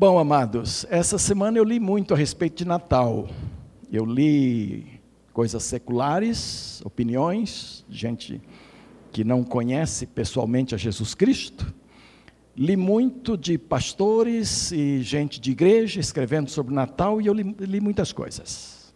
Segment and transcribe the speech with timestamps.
[0.00, 3.28] Bom, amados, essa semana eu li muito a respeito de Natal.
[3.90, 5.00] Eu li
[5.32, 8.40] coisas seculares, opiniões, gente
[9.10, 11.74] que não conhece pessoalmente a Jesus Cristo.
[12.56, 17.80] Li muito de pastores e gente de igreja escrevendo sobre Natal e eu li, li
[17.80, 18.94] muitas coisas.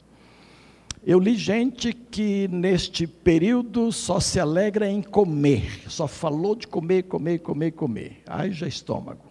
[1.04, 7.02] Eu li gente que neste período só se alegra em comer, só falou de comer,
[7.02, 8.22] comer, comer, comer.
[8.24, 9.24] Haja estômago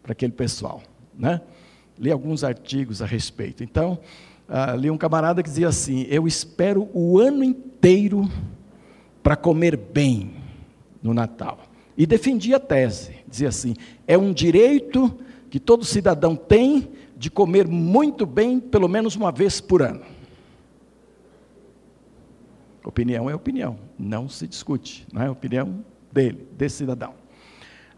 [0.00, 0.80] para aquele pessoal
[1.18, 1.40] né?
[1.98, 3.64] Li alguns artigos a respeito.
[3.64, 3.98] Então,
[4.48, 8.30] uh, li um camarada que dizia assim: Eu espero o ano inteiro
[9.22, 10.32] para comer bem
[11.02, 11.58] no Natal.
[11.96, 13.74] E defendia a tese, dizia assim:
[14.06, 15.12] é um direito
[15.50, 20.02] que todo cidadão tem de comer muito bem, pelo menos uma vez por ano.
[22.84, 27.17] Opinião é opinião, não se discute, não é opinião dele, desse cidadão.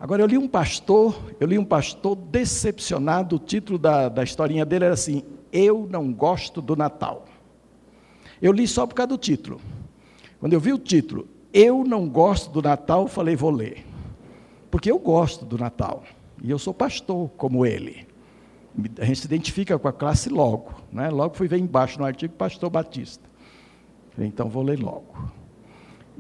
[0.01, 4.65] Agora eu li um pastor, eu li um pastor decepcionado, o título da, da historinha
[4.65, 7.27] dele era assim: Eu não gosto do Natal.
[8.41, 9.61] Eu li só por causa do título.
[10.39, 13.85] Quando eu vi o título, Eu não gosto do Natal, falei, vou ler.
[14.71, 16.03] Porque eu gosto do Natal.
[16.43, 18.07] E eu sou pastor como ele.
[18.99, 20.73] A gente se identifica com a classe logo.
[20.91, 21.11] Né?
[21.11, 23.29] Logo fui ver embaixo no artigo Pastor Batista.
[24.19, 25.31] Então vou ler logo.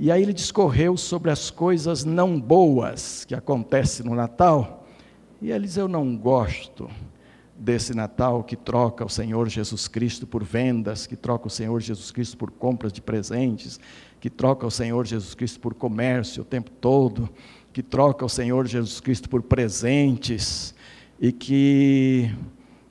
[0.02, 4.88] E aí ele discorreu sobre as coisas não boas que acontecem no Natal.
[5.42, 6.88] E ele diz: Eu não gosto
[7.54, 12.10] desse Natal que troca o Senhor Jesus Cristo por vendas, que troca o Senhor Jesus
[12.10, 13.78] Cristo por compras de presentes,
[14.18, 17.28] que troca o Senhor Jesus Cristo por comércio o tempo todo,
[17.70, 20.74] que troca o Senhor Jesus Cristo por presentes
[21.20, 22.34] e que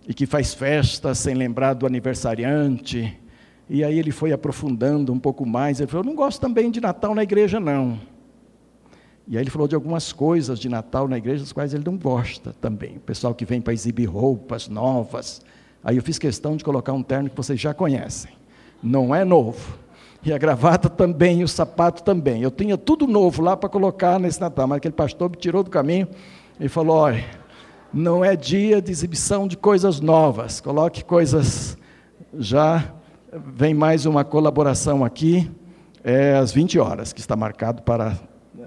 [0.08, 3.20] e que faz festa sem lembrar do aniversariante
[3.70, 5.80] e aí ele foi aprofundando um pouco mais.
[5.80, 8.00] Ele falou: Eu não gosto também de Natal na igreja, não.
[9.28, 11.96] E aí ele falou de algumas coisas de Natal na igreja, das quais ele não
[11.96, 12.98] gosta também.
[12.98, 15.42] O pessoal que vem para exibir roupas novas.
[15.84, 18.32] Aí eu fiz questão de colocar um terno que vocês já conhecem.
[18.82, 19.78] Não é novo.
[20.24, 22.42] E a gravata também, e o sapato também.
[22.42, 25.70] Eu tinha tudo novo lá para colocar nesse Natal, mas aquele pastor me tirou do
[25.70, 26.08] caminho
[26.60, 27.24] e falou: olha,
[27.94, 31.78] não é dia de exibição de coisas novas, coloque coisas
[32.34, 32.94] já
[33.34, 35.50] vem mais uma colaboração aqui,
[36.04, 38.18] é às 20 horas, que está marcado para.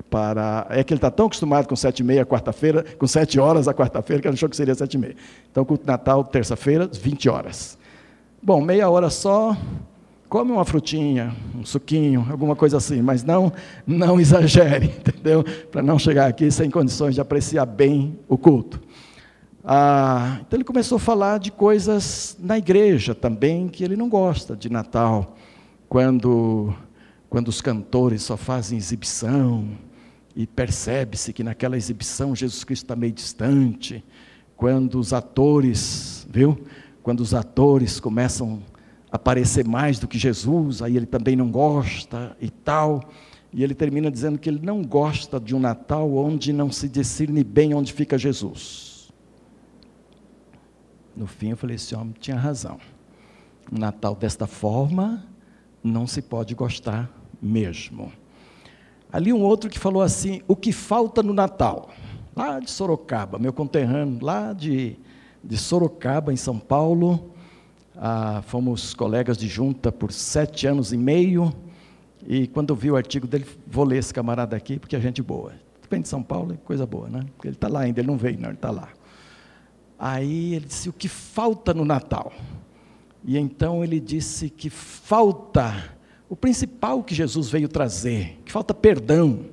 [0.08, 3.66] para é que ele está tão acostumado com 7 e meia quarta-feira, com 7 horas
[3.66, 5.16] a quarta-feira, que ele achou que seria 7 e meia.
[5.50, 7.78] Então, culto Natal, terça-feira, 20 horas.
[8.42, 9.56] Bom, meia hora só,
[10.28, 13.52] come uma frutinha, um suquinho, alguma coisa assim, mas não,
[13.86, 15.44] não exagere, entendeu?
[15.70, 18.80] Para não chegar aqui sem condições de apreciar bem o culto.
[19.64, 24.56] Ah, então ele começou a falar de coisas na igreja também que ele não gosta
[24.56, 25.36] de Natal,
[25.88, 26.74] quando
[27.32, 29.66] quando os cantores só fazem exibição
[30.36, 34.04] e percebe-se que naquela exibição Jesus Cristo está meio distante,
[34.54, 36.58] quando os atores, viu?
[37.02, 38.62] Quando os atores começam
[39.10, 43.02] a aparecer mais do que Jesus, aí ele também não gosta e tal.
[43.50, 47.42] E ele termina dizendo que ele não gosta de um Natal onde não se discerne
[47.42, 48.91] bem onde fica Jesus.
[51.16, 52.78] No fim, eu falei: esse homem tinha razão.
[53.70, 55.24] Um Natal desta forma
[55.82, 58.12] não se pode gostar mesmo.
[59.12, 61.90] Ali um outro que falou assim: o que falta no Natal?
[62.34, 64.96] Lá de Sorocaba, meu conterrâneo, lá de,
[65.44, 67.30] de Sorocaba, em São Paulo.
[67.94, 71.52] Ah, fomos colegas de junta por sete anos e meio.
[72.26, 75.52] E quando vi o artigo dele, vou ler esse camarada aqui, porque é gente boa.
[75.82, 77.26] Depende de São Paulo, é coisa boa, né?
[77.44, 78.88] Ele está lá ainda, ele não veio, não, ele está lá.
[80.04, 82.32] Aí ele disse: O que falta no Natal?
[83.24, 85.94] E então ele disse que falta
[86.28, 89.44] o principal que Jesus veio trazer, que falta perdão.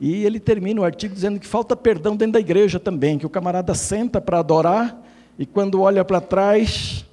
[0.00, 3.28] E ele termina o artigo dizendo que falta perdão dentro da igreja também, que o
[3.28, 4.98] camarada senta para adorar
[5.38, 7.04] e quando olha para trás,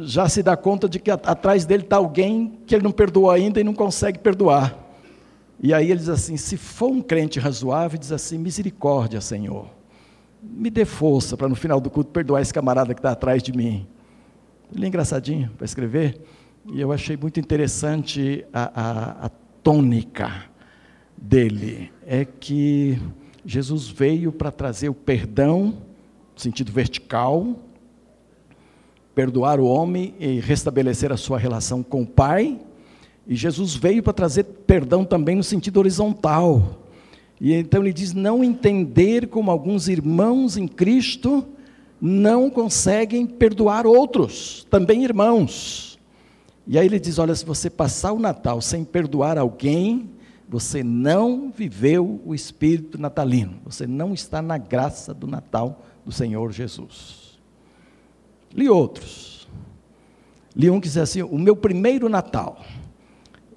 [0.00, 3.60] já se dá conta de que atrás dele está alguém que ele não perdoou ainda
[3.60, 4.74] e não consegue perdoar.
[5.62, 9.76] E aí ele diz assim: se for um crente razoável, diz assim: misericórdia, Senhor
[10.42, 13.52] me dê força para no final do culto perdoar esse camarada que está atrás de
[13.52, 13.86] mim.
[14.74, 16.20] Ele é engraçadinho para escrever,
[16.66, 19.28] e eu achei muito interessante a, a, a
[19.62, 20.44] tônica
[21.16, 21.90] dele.
[22.06, 23.00] É que
[23.44, 25.78] Jesus veio para trazer o perdão,
[26.34, 27.56] no sentido vertical,
[29.14, 32.60] perdoar o homem e restabelecer a sua relação com o Pai,
[33.26, 36.87] e Jesus veio para trazer perdão também no sentido horizontal
[37.40, 41.46] e então ele diz: não entender como alguns irmãos em Cristo
[42.00, 45.98] não conseguem perdoar outros, também irmãos.
[46.66, 50.10] E aí ele diz: olha, se você passar o Natal sem perdoar alguém,
[50.48, 56.52] você não viveu o espírito natalino, você não está na graça do Natal do Senhor
[56.52, 57.38] Jesus.
[58.54, 59.46] Li outros.
[60.56, 62.64] Li um que dizia assim: o meu primeiro Natal.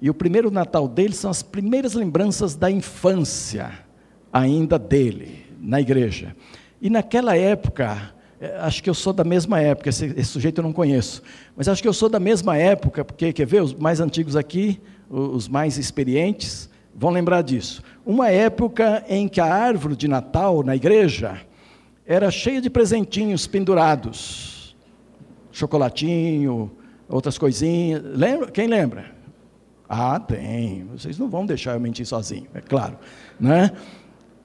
[0.02, 3.70] E o primeiro Natal dele são as primeiras lembranças da infância,
[4.32, 6.34] ainda dele, na igreja.
[6.80, 10.64] E naquela época, é, acho que eu sou da mesma época, esse, esse, sujeito eu
[10.64, 11.22] não conheço,
[11.54, 14.80] mas acho que eu sou da mesma época, porque, quer ver, os mais antigos aqui,
[15.08, 17.80] os mais experientes, vão lembrar disso.
[18.04, 21.40] Uma época em que a árvore de Natal na igreja
[22.04, 24.76] era cheia de presentinhos pendurados,
[25.52, 26.72] chocolatinho,
[27.08, 28.02] outras coisinhas.
[28.02, 28.50] Lembra?
[28.50, 29.21] Quem lembra?
[29.94, 30.86] Ah, tem.
[30.86, 32.96] Vocês não vão deixar eu mentir sozinho, é claro,
[33.38, 33.72] né?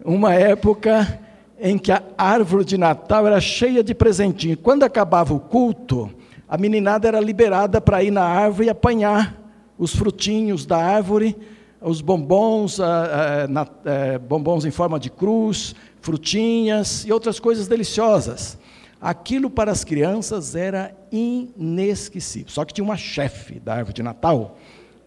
[0.04, 1.22] Uma época
[1.58, 4.60] em que a árvore de Natal era cheia de presentinhos.
[4.62, 6.12] Quando acabava o culto,
[6.50, 9.42] a meninada era liberada para ir na árvore e apanhar
[9.78, 11.34] os frutinhos da árvore,
[11.80, 18.58] os bombons, ah, ah, eh, bombons em forma de cruz, frutinhas e outras coisas deliciosas.
[19.00, 22.50] Aquilo para as crianças era inesquecível.
[22.50, 24.58] Só que tinha uma chefe da árvore de Natal,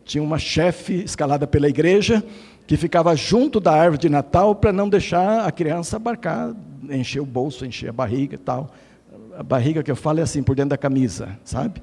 [0.04, 2.22] tinha uma chefe escalada pela igreja,
[2.66, 6.54] que ficava junto da árvore de Natal para não deixar a criança abarcar,
[6.88, 8.70] encher o bolso, encher a barriga e tal.
[9.36, 11.82] A barriga que eu falo é assim, por dentro da camisa, sabe?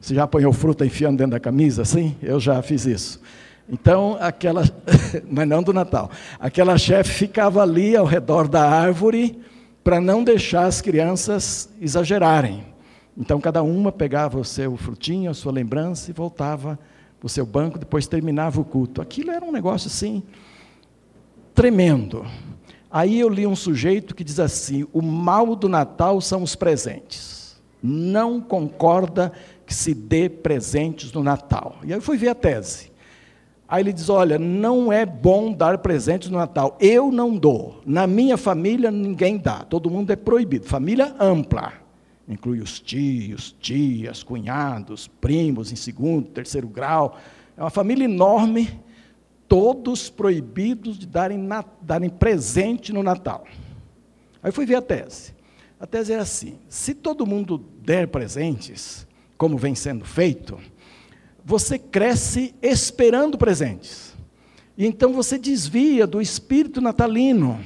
[0.00, 2.16] Você já apanhou fruta enfiando dentro da camisa, assim?
[2.22, 3.20] Eu já fiz isso.
[3.68, 4.62] Então, aquela,
[5.28, 9.40] mas não do Natal, aquela chefe ficava ali ao redor da árvore
[9.82, 12.64] para não deixar as crianças exagerarem.
[13.16, 16.78] Então, cada uma pegava o seu frutinho, a sua lembrança e voltava
[17.22, 19.00] o seu banco, depois terminava o culto.
[19.00, 20.22] Aquilo era um negócio assim,
[21.54, 22.24] tremendo.
[22.90, 27.56] Aí eu li um sujeito que diz assim: o mal do Natal são os presentes.
[27.82, 29.32] Não concorda
[29.66, 31.76] que se dê presentes no Natal.
[31.82, 32.92] E aí eu fui ver a tese.
[33.68, 36.76] Aí ele diz: Olha, não é bom dar presentes no Natal.
[36.80, 37.80] Eu não dou.
[37.84, 39.64] Na minha família ninguém dá.
[39.64, 40.66] Todo mundo é proibido.
[40.66, 41.85] Família ampla
[42.28, 47.18] inclui os tios, tias, cunhados, primos em segundo, terceiro grau.
[47.56, 48.80] É uma família enorme,
[49.48, 51.48] todos proibidos de darem,
[51.80, 53.46] darem presente no Natal.
[54.42, 55.34] Aí fui ver a tese.
[55.78, 59.06] A tese é assim: se todo mundo der presentes,
[59.38, 60.58] como vem sendo feito,
[61.44, 64.14] você cresce esperando presentes.
[64.76, 67.58] E então você desvia do espírito natalino,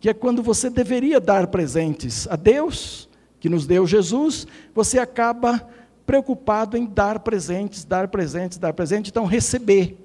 [0.00, 3.05] que é quando você deveria dar presentes a Deus
[3.46, 4.44] que nos deu Jesus,
[4.74, 5.64] você acaba
[6.04, 10.04] preocupado em dar presentes, dar presentes, dar presentes, então receber.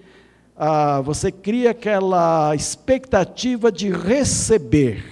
[0.56, 5.04] Ah, você cria aquela expectativa de receber.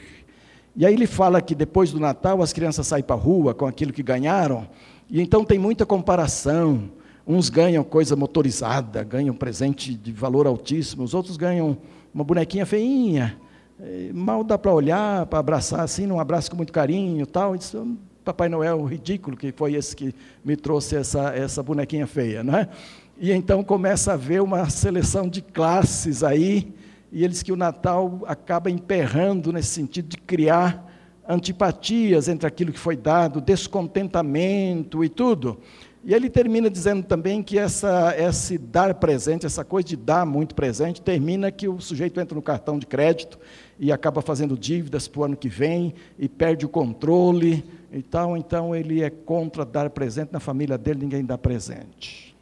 [0.76, 3.66] E aí ele fala que depois do Natal as crianças saem para a rua com
[3.66, 4.70] aquilo que ganharam,
[5.10, 6.84] e então tem muita comparação.
[7.26, 11.80] Uns ganham coisa motorizada, ganham presente de valor altíssimo, os outros ganham
[12.14, 13.40] uma bonequinha feinha.
[13.81, 17.56] Eh, mal dá para olhar, para abraçar assim, não abraça com muito carinho tal.
[17.56, 17.98] Isso
[18.30, 20.14] Papai Noel ridículo, que foi esse que
[20.46, 22.70] me trouxe essa, essa bonequinha feia, não é?
[23.18, 26.72] E então começa a ver uma seleção de classes aí,
[27.12, 30.88] e eles que o Natal acaba emperrando nesse sentido de criar
[31.28, 35.60] antipatias entre aquilo que foi dado, descontentamento e tudo.
[36.04, 40.56] E ele termina dizendo também que essa, esse dar presente, essa coisa de dar muito
[40.56, 43.38] presente, termina que o sujeito entra no cartão de crédito
[43.78, 48.38] e acaba fazendo dívidas para o ano que vem e perde o controle e tal,
[48.38, 52.35] então ele é contra dar presente na família dele, ninguém dá presente.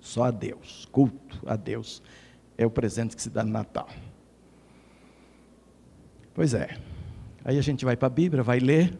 [0.00, 2.00] Só a Deus, culto a Deus
[2.56, 3.88] é o presente que se dá no Natal.
[6.32, 6.76] Pois é.
[7.44, 8.96] Aí a gente vai para a Bíblia, vai ler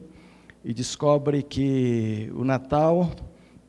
[0.65, 3.11] e descobre que o Natal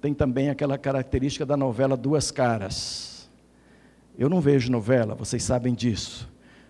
[0.08, 3.30] tem também aquela característica da novela Duas Caras.
[4.18, 6.30] Eu não vejo novela, vocês sabem disso.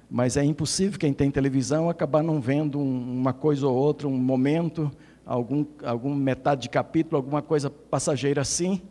[0.09, 4.91] Mas é impossível quem tem televisão acabar não vendo uma coisa ou outra, um momento
[5.23, 8.81] algum, algum metade de capítulo, alguma coisa passageira assim.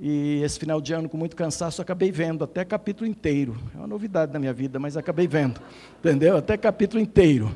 [0.00, 3.56] E esse final de ano, com muito cansaço, acabei vendo até capítulo inteiro.
[3.72, 5.60] É uma novidade na minha vida, mas acabei vendo,
[6.00, 6.36] entendeu?
[6.36, 7.54] Até capítulo inteiro.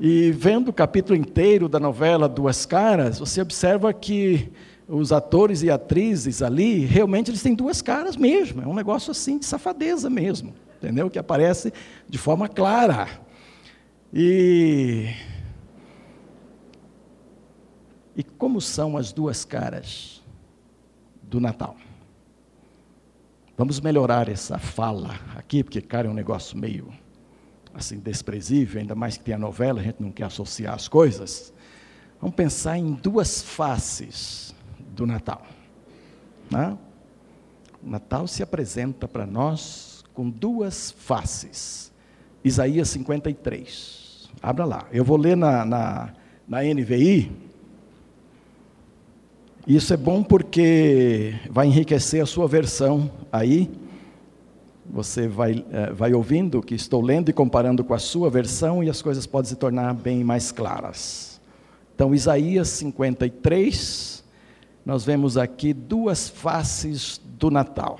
[0.00, 4.50] E vendo o capítulo inteiro da novela Duas Caras, você observa que
[4.90, 8.60] os atores e atrizes ali, realmente eles têm duas caras mesmo.
[8.60, 11.08] É um negócio assim de safadeza mesmo, entendeu?
[11.08, 11.72] Que aparece
[12.08, 13.08] de forma clara.
[14.12, 15.14] E
[18.16, 20.20] e como são as duas caras
[21.22, 21.76] do Natal?
[23.56, 26.92] Vamos melhorar essa fala aqui, porque, cara, é um negócio meio
[27.72, 31.52] assim desprezível, ainda mais que tem a novela, a gente não quer associar as coisas.
[32.20, 34.52] Vamos pensar em duas faces
[35.00, 35.42] do Natal.
[36.50, 36.76] Né?
[37.82, 41.90] O Natal se apresenta para nós com duas faces.
[42.44, 44.28] Isaías 53.
[44.42, 44.86] Abra lá.
[44.92, 46.12] Eu vou ler na, na,
[46.46, 47.32] na NVI.
[49.66, 53.70] Isso é bom porque vai enriquecer a sua versão aí.
[54.92, 58.82] Você vai, eh, vai ouvindo o que estou lendo e comparando com a sua versão,
[58.82, 61.40] e as coisas podem se tornar bem mais claras.
[61.94, 64.20] Então, Isaías 53,
[64.84, 67.98] nós vemos aqui duas faces do Natal.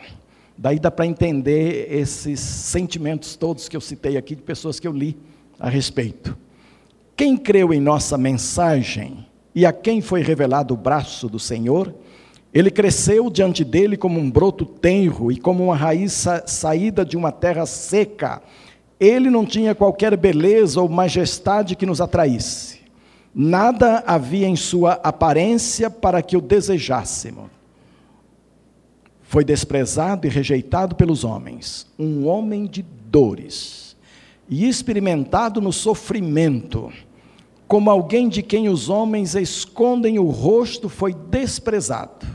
[0.57, 4.93] Daí dá para entender esses sentimentos todos que eu citei aqui, de pessoas que eu
[4.93, 5.17] li
[5.59, 6.37] a respeito.
[7.17, 11.95] Quem creu em nossa mensagem e a quem foi revelado o braço do Senhor,
[12.53, 17.17] ele cresceu diante dele como um broto tenro e como uma raiz sa saída de
[17.17, 18.43] uma terra seca.
[18.99, 22.80] Ele não tinha qualquer beleza ou majestade que nos atraísse.
[23.35, 27.49] Nada havia em sua aparência para que o desejássemos.
[29.23, 33.97] Foi desprezado e rejeitado pelos homens, um homem de dores,
[34.49, 36.93] e experimentado no sofrimento,
[37.69, 42.27] como alguém de quem os homens escondem o rosto, foi desprezado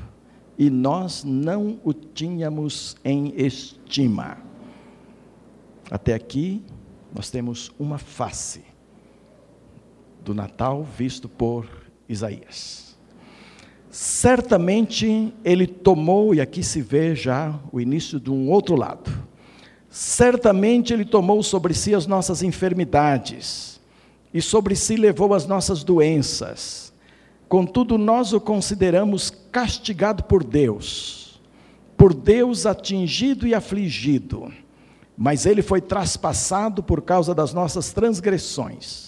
[0.57, 4.37] e nós não o tínhamos em estima.
[5.91, 6.63] Até aqui,
[7.13, 8.63] nós temos uma face
[10.25, 11.65] do Natal visto por
[12.09, 12.97] Isaías.
[13.89, 19.09] Certamente ele tomou, e aqui se vê já o início de um outro lado.
[19.89, 23.79] Certamente ele tomou sobre si as nossas enfermidades,
[24.33, 26.85] e sobre si levou as nossas doenças
[27.47, 31.39] Contudo, nós o consideramos castigado por Deus,
[31.95, 34.51] por Deus atingido e afligido,
[35.15, 39.04] mas ele foi traspassado por causa das nossas transgressões,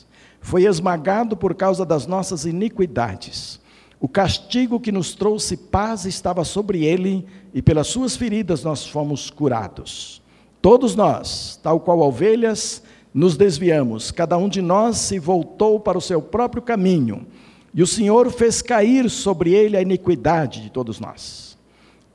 [0.48, 3.60] foi esmagado por causa das nossas iniquidades.
[4.00, 9.30] O castigo que nos trouxe paz estava sobre ele, e pelas suas feridas nós fomos
[9.30, 10.22] curados.
[10.62, 12.82] Todos nós, tal qual ovelhas,
[13.14, 17.28] nos desviamos, cada um de nós se voltou para o seu próprio caminho
[17.74, 21.58] e o Senhor fez cair sobre ele a iniquidade de todos nós.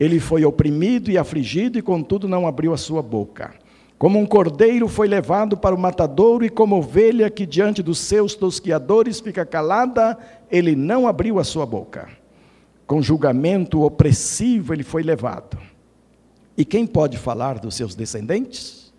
[0.00, 3.52] Ele foi oprimido e afligido, e contudo não abriu a sua boca.
[4.02, 8.34] Como um cordeiro foi levado para o matadouro, e como ovelha que diante dos seus
[8.34, 10.18] tosquiadores fica calada,
[10.50, 12.08] ele não abriu a sua boca.
[12.84, 15.56] Com julgamento opressivo ele foi levado.
[16.58, 18.92] E quem pode falar dos seus descendentes?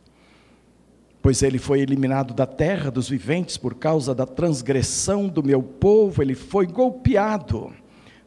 [1.21, 6.21] pois ele foi eliminado da terra dos viventes por causa da transgressão do meu povo,
[6.21, 7.73] ele foi golpeado,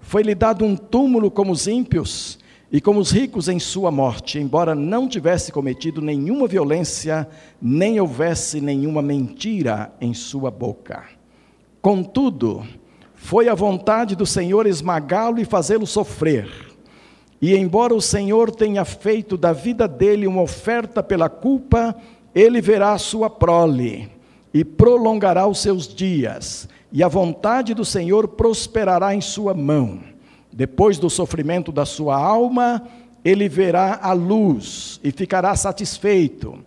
[0.00, 2.38] foi-lhe dado um túmulo como os ímpios
[2.70, 7.28] e como os ricos em sua morte, embora não tivesse cometido nenhuma violência,
[7.62, 11.04] nem houvesse nenhuma mentira em sua boca.
[11.80, 12.66] Contudo,
[13.14, 16.48] foi a vontade do Senhor esmagá-lo e fazê-lo sofrer.
[17.40, 21.94] E embora o Senhor tenha feito da vida dele uma oferta pela culpa,
[22.34, 24.10] ele verá a sua prole
[24.52, 30.00] e prolongará os seus dias, e a vontade do Senhor prosperará em sua mão.
[30.56, 32.82] Depois do sofrimento da sua alma,
[33.22, 36.58] ele verá a luz e ficará satisfeito.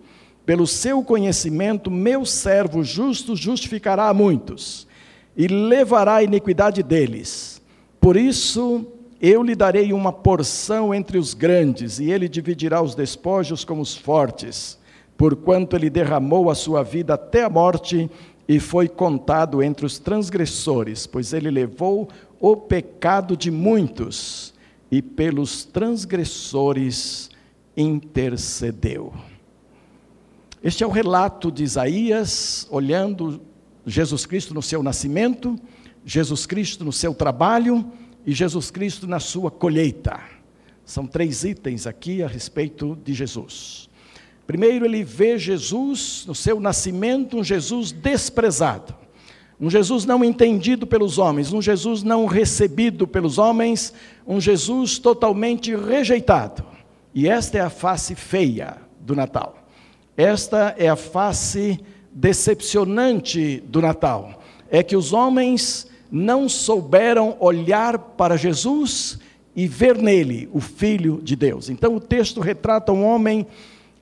[0.46, 4.88] Pelo seu conhecimento, meu servo justo justificará a muitos
[5.36, 7.62] e levará a iniquidade deles.
[8.00, 8.86] Por isso,
[9.20, 13.96] eu lhe darei uma porção entre os grandes, e ele dividirá os despojos com os
[13.96, 14.80] fortes
[15.20, 18.10] porquanto ele derramou a sua vida até a morte
[18.48, 22.08] e foi contado entre os transgressores, pois ele levou
[22.40, 24.54] o pecado de muitos
[24.92, 27.30] e pelos transgressores
[27.76, 29.14] intercedeu.
[30.64, 33.42] Este é o relato de Isaías, olhando
[33.86, 35.58] Jesus Cristo no seu nascimento,
[36.06, 37.90] Jesus Cristo no seu trabalho
[38.26, 40.20] e Jesus Cristo na sua colheita.
[40.84, 43.90] São três itens aqui a respeito de Jesus.
[44.48, 48.96] Primeiro, ele vê Jesus, no seu nascimento, um Jesus desprezado,
[49.60, 53.94] um Jesus não entendido pelos homens, um Jesus não recebido pelos homens,
[54.26, 56.64] um Jesus totalmente rejeitado.
[57.14, 59.68] E esta é a face feia do Natal.
[60.16, 61.80] Esta é a face
[62.12, 64.42] decepcionante do Natal.
[64.70, 69.20] É que os homens não souberam olhar para Jesus
[69.56, 71.70] e ver nele o Filho de Deus.
[71.70, 73.46] Então o texto retrata um homem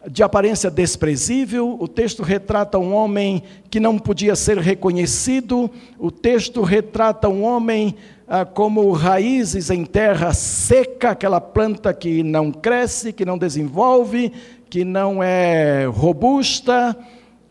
[0.09, 6.61] de aparência desprezível, o texto retrata um homem que não podia ser reconhecido, o texto
[6.61, 7.95] retrata um homem
[8.27, 14.31] ah, como raízes em terra seca, aquela planta que não cresce, que não desenvolve,
[14.69, 16.97] que não é robusta,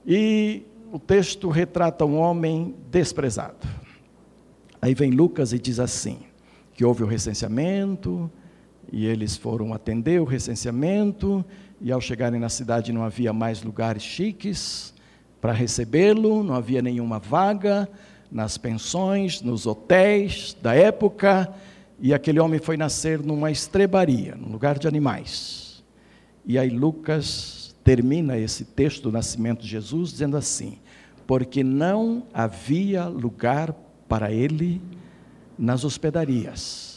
[0.07, 0.63] e
[0.93, 3.67] o texto retrata um homem desprezado.
[4.81, 6.19] Aí vem Lucas e diz assim:
[6.75, 8.31] que houve o recenseamento,
[8.93, 11.45] E eles foram atender o recenseamento,
[11.81, 14.95] e ao chegarem na cidade não havia mais lugares chiques
[15.41, 17.89] para recebê-lo, não havia nenhuma vaga
[18.31, 21.53] nas pensões, nos hotéis da época,
[21.99, 25.85] e aquele homem foi nascer numa estrebaria, num lugar de animais.
[26.45, 30.79] E aí Lucas termina esse texto do nascimento de Jesus dizendo assim:
[31.27, 33.75] porque não havia lugar
[34.09, 34.81] para ele
[35.59, 36.96] nas hospedarias.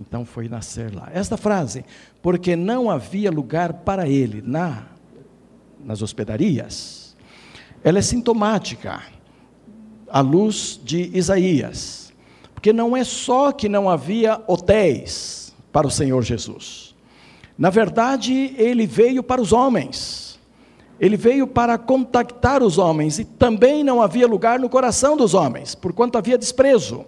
[0.00, 1.10] Então foi nascer lá.
[1.12, 1.84] Esta frase,
[2.22, 4.86] porque não havia lugar para ele na
[5.84, 7.16] nas hospedarias,
[7.84, 9.02] ela é sintomática
[10.10, 12.12] à luz de Isaías.
[12.52, 16.94] Porque não é só que não havia hotéis para o Senhor Jesus.
[17.56, 20.38] Na verdade, ele veio para os homens.
[21.00, 25.74] Ele veio para contactar os homens e também não havia lugar no coração dos homens,
[25.74, 27.04] porquanto havia desprezo.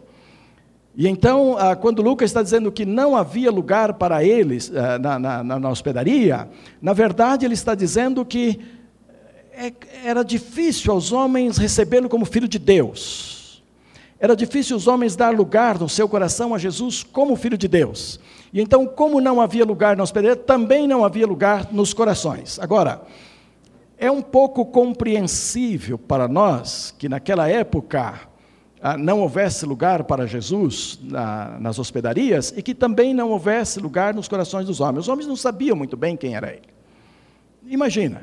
[0.96, 5.18] E então, ah, quando Lucas está dizendo que não havia lugar para eles ah, na,
[5.18, 6.48] na, na hospedaria,
[6.82, 8.60] na verdade ele está dizendo que
[9.52, 9.72] é,
[10.04, 13.62] era difícil aos homens recebê-lo como filho de Deus.
[14.18, 18.20] Era difícil os homens dar lugar no seu coração a Jesus como filho de Deus.
[18.52, 22.58] E então, como não havia lugar na hospedaria, também não havia lugar nos corações.
[22.58, 23.02] Agora,
[23.96, 28.20] é um pouco compreensível para nós que naquela época
[28.98, 30.98] não houvesse lugar para Jesus
[31.60, 35.00] nas hospedarias e que também não houvesse lugar nos corações dos homens.
[35.00, 36.68] Os homens não sabiam muito bem quem era ele.
[37.66, 38.22] Imagina,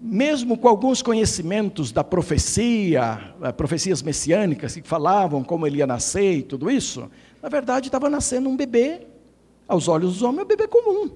[0.00, 6.38] mesmo com alguns conhecimentos da profecia, eh, profecias messiânicas que falavam como ele ia nascer
[6.38, 7.08] e tudo isso,
[7.40, 9.06] na verdade estava nascendo um bebê,
[9.68, 11.08] aos olhos dos homens, um bebê comum.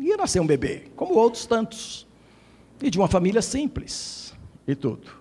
[0.00, 2.06] Ia nascer um bebê, como outros tantos,
[2.82, 4.34] e de uma família simples
[4.66, 5.17] e tudo.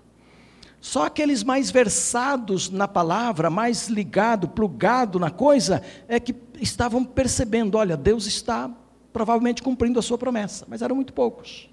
[0.87, 7.77] Só aqueles mais versados na palavra, mais ligado, plugado na coisa, é que estavam percebendo:
[7.77, 8.71] olha, Deus está
[9.11, 11.69] provavelmente cumprindo a sua promessa, mas eram muito poucos.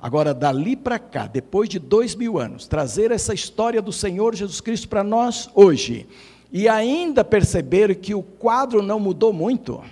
[0.00, 4.62] Agora, dali para cá, depois de dois mil anos, trazer essa história do Senhor Jesus
[4.62, 6.08] Cristo para nós hoje,
[6.50, 9.84] e ainda perceber que o quadro não mudou muito,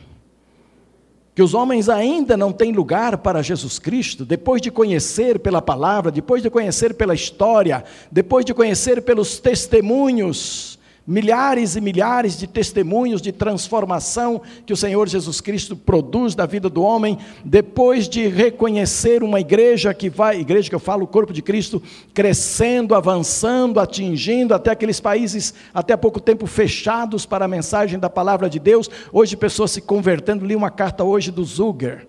[1.37, 6.11] que os homens ainda não têm lugar para Jesus Cristo, depois de conhecer pela palavra,
[6.11, 10.76] depois de conhecer pela história, depois de conhecer pelos testemunhos,
[11.07, 16.69] milhares e milhares de testemunhos de transformação que o Senhor Jesus Cristo produz da vida
[16.69, 21.33] do homem, depois de reconhecer uma igreja que vai, igreja que eu falo, o corpo
[21.33, 21.81] de Cristo,
[22.13, 28.51] crescendo, avançando, atingindo até aqueles países até pouco tempo fechados para a mensagem da palavra
[28.51, 32.09] de Deus, hoje pessoas se convertendo, li uma carta hoje do Zuger,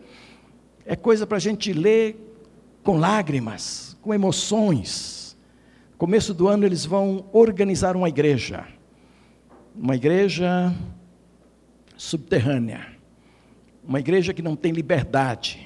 [0.86, 2.16] é coisa para a gente ler
[2.82, 5.38] com lágrimas, com emoções.
[5.98, 8.77] Começo do ano eles vão organizar uma igreja
[9.78, 10.76] uma igreja
[11.96, 12.88] subterrânea,
[13.84, 15.66] uma igreja que não tem liberdade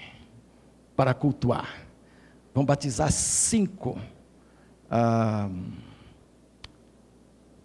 [0.95, 1.87] para cultuar.
[2.53, 3.97] Vão batizar cinco.
[4.89, 5.49] Ah,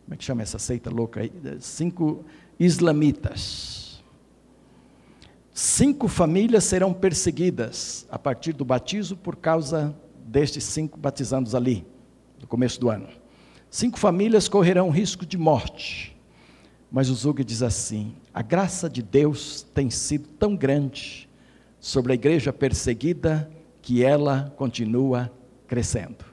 [0.04, 1.32] como é que chama essa seita louca aí?
[1.60, 2.24] Cinco
[2.60, 4.02] islamitas.
[5.52, 11.84] Cinco famílias serão perseguidas a partir do batismo por causa destes cinco batizandos ali,
[12.40, 13.08] no começo do ano.
[13.68, 16.15] Cinco famílias correrão risco de morte
[16.90, 21.28] mas o Zug diz assim: a graça de Deus tem sido tão grande
[21.80, 23.50] sobre a igreja perseguida
[23.82, 25.30] que ela continua
[25.66, 26.24] crescendo.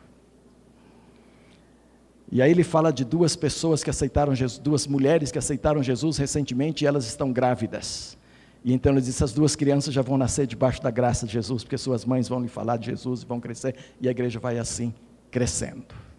[2.32, 6.18] E aí ele fala de duas pessoas que aceitaram Jesus, duas mulheres que aceitaram Jesus
[6.18, 8.18] recentemente e elas estão grávidas.
[8.64, 11.64] E então ele diz: essas duas crianças já vão nascer debaixo da graça de Jesus,
[11.64, 14.58] porque suas mães vão lhe falar de Jesus e vão crescer, e a igreja vai
[14.58, 14.94] assim
[15.30, 16.13] crescendo.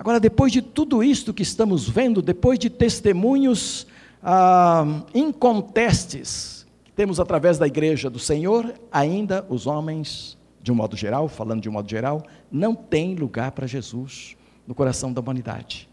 [0.00, 3.86] Agora, depois de tudo isto que estamos vendo, depois de testemunhos
[4.22, 10.96] ah, incontestes que temos através da igreja do Senhor, ainda os homens, de um modo
[10.96, 15.86] geral, falando de um modo geral, não têm lugar para Jesus no coração da humanidade.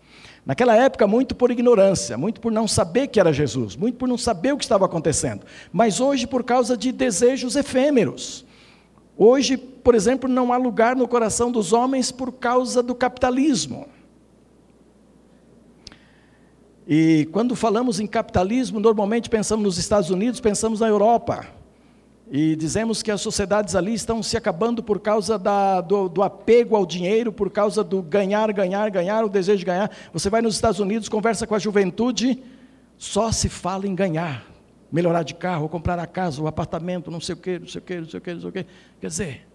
[0.46, 4.18] Naquela época, muito por ignorância, muito por não saber que era Jesus, muito por não
[4.18, 8.46] saber o que estava acontecendo, mas hoje por causa de desejos efêmeros.
[9.18, 13.86] Hoje, por exemplo, não há lugar no coração dos homens por causa do capitalismo.
[16.88, 21.46] E quando falamos em capitalismo, normalmente pensamos nos Estados Unidos, pensamos na Europa.
[22.32, 26.78] E dizemos que as sociedades ali estão se acabando por causa da, do, do, apego
[26.78, 29.92] ao dinheiro, por causa do ganhar, ganhar, ganhar, o desejo de ganhar.
[30.14, 32.42] Você vai nos Estados Unidos, conversa com a juventude,
[32.98, 34.46] só se fala em ganhar.
[34.90, 37.84] Melhorar de carro, comprar a casa, o apartamento, não sei o quê, não sei o
[37.84, 38.66] quê, não sei o quê, não sei o quê.
[39.02, 39.48] Quer dizer,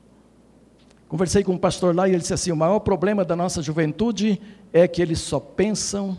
[1.08, 4.38] conversei com um pastor lá e ele disse assim: o maior problema da nossa juventude
[4.70, 6.16] é que eles só pensam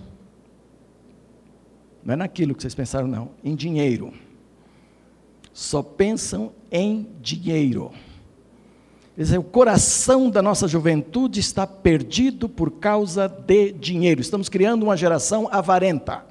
[2.05, 3.31] Não é naquilo que vocês pensaram, não.
[3.43, 4.13] Em dinheiro.
[5.53, 7.91] Só pensam em dinheiro.
[9.15, 14.19] Quer dizer, o coração da nossa juventude está perdido por causa de dinheiro.
[14.19, 16.25] Estamos criando uma geração avarenta,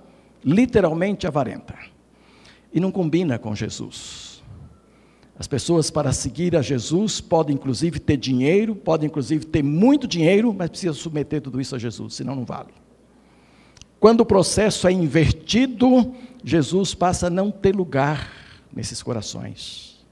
[0.44, 1.76] literalmente avarenta.
[2.72, 4.42] E não combina com Jesus.
[5.38, 10.52] As pessoas, para seguir a Jesus, podem inclusive ter dinheiro, podem inclusive ter muito dinheiro,
[10.52, 12.81] mas precisam submeter tudo isso a Jesus, senão não vale.
[14.02, 16.12] Quando o processo é invertido,
[16.42, 18.32] Jesus passa a não ter lugar
[18.74, 20.04] nesses corações.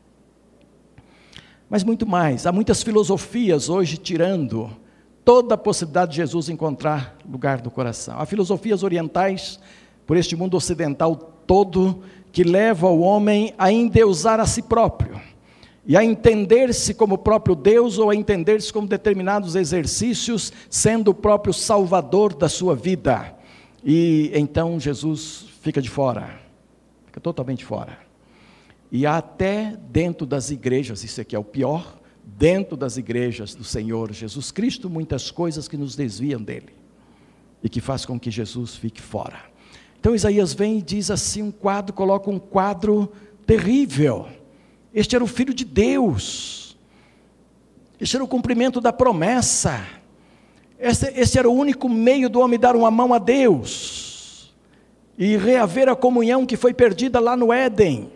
[1.69, 4.71] Mas muito mais, há muitas filosofias hoje tirando
[5.25, 8.15] toda a possibilidade de Jesus encontrar lugar do coração.
[8.21, 9.59] Há filosofias orientais
[10.07, 12.01] por este mundo ocidental todo
[12.31, 15.21] que leva o homem a endeusar a si próprio
[15.85, 21.53] e a entender-se como próprio Deus ou a entender-se como determinados exercícios, sendo o próprio
[21.53, 23.40] salvador da sua vida.
[23.85, 26.39] E então Jesus fica de fora,
[27.07, 27.99] fica totalmente fora.
[28.93, 34.13] E até dentro das igrejas, isso aqui é o pior, dentro das igrejas do Senhor
[34.13, 36.71] Jesus Cristo, muitas coisas que nos desviam dele
[37.63, 39.39] e que faz com que Jesus fique fora.
[39.99, 43.13] Então Isaías vem e diz assim um quadro, coloca um quadro
[43.47, 44.29] terrível.
[44.95, 46.77] Este era o filho de Deus.
[48.01, 50.00] Este era o cumprimento da promessa.
[50.81, 54.55] Esse, esse era o único meio do homem dar uma mão a Deus
[55.19, 58.11] e reaver a comunhão que foi perdida lá no Éden,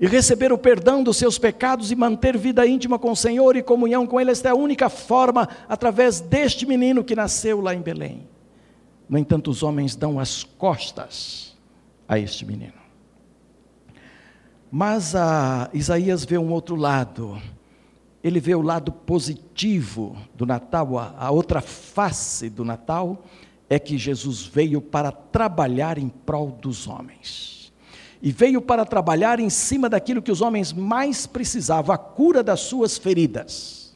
[0.00, 3.62] e receber o perdão dos seus pecados e manter vida íntima com o Senhor e
[3.62, 4.30] comunhão com Ele.
[4.30, 8.28] Esta é a única forma através deste menino que nasceu lá em Belém.
[9.08, 11.56] No entanto, os homens dão as costas
[12.08, 12.72] a este menino.
[14.70, 15.14] Mas
[15.72, 17.40] Isaías vê um outro lado
[18.24, 23.22] ele vê o lado positivo do Natal, a, outra face do Natal
[23.68, 27.70] é que Jesus veio para trabalhar em prol dos homens.
[28.22, 32.60] E veio para trabalhar em cima daquilo que os homens mais precisavam, a cura das
[32.60, 33.94] suas feridas,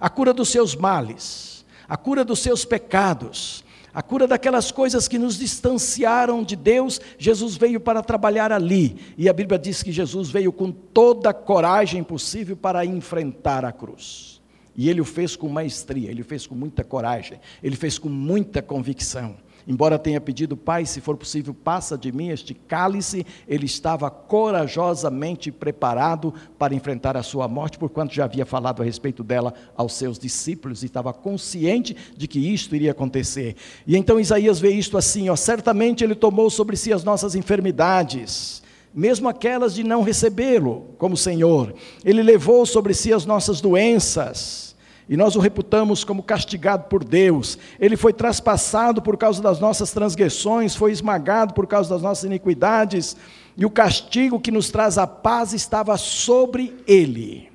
[0.00, 3.62] a cura dos seus males, a cura dos seus pecados,
[3.98, 8.96] a cura daquelas coisas que nos distanciaram de Deus, Jesus veio para trabalhar ali.
[9.16, 13.72] E a Bíblia diz que Jesus veio com toda a coragem possível para enfrentar a
[13.72, 14.40] cruz.
[14.76, 18.62] E ele o fez com maestria, ele fez com muita coragem, ele fez com muita
[18.62, 19.34] convicção.
[19.68, 25.52] Embora tenha pedido, Pai, se for possível, passa de mim este cálice, ele estava corajosamente
[25.52, 30.18] preparado para enfrentar a sua morte, porquanto já havia falado a respeito dela aos seus
[30.18, 33.56] discípulos e estava consciente de que isto iria acontecer.
[33.86, 38.66] E então Isaías vê isto assim: ó, certamente ele tomou sobre si as nossas enfermidades
[38.94, 41.74] mesmo aquelas de não recebê-lo como Senhor.
[42.02, 44.67] Ele levou sobre si as nossas doenças
[45.08, 47.58] e nós o reputamos como castigado por Deus.
[47.80, 53.16] Ele foi traspassado por causa das nossas transgressões, foi esmagado por causa das nossas iniquidades,
[53.56, 57.48] e o castigo que nos traz a paz estava sobre ele.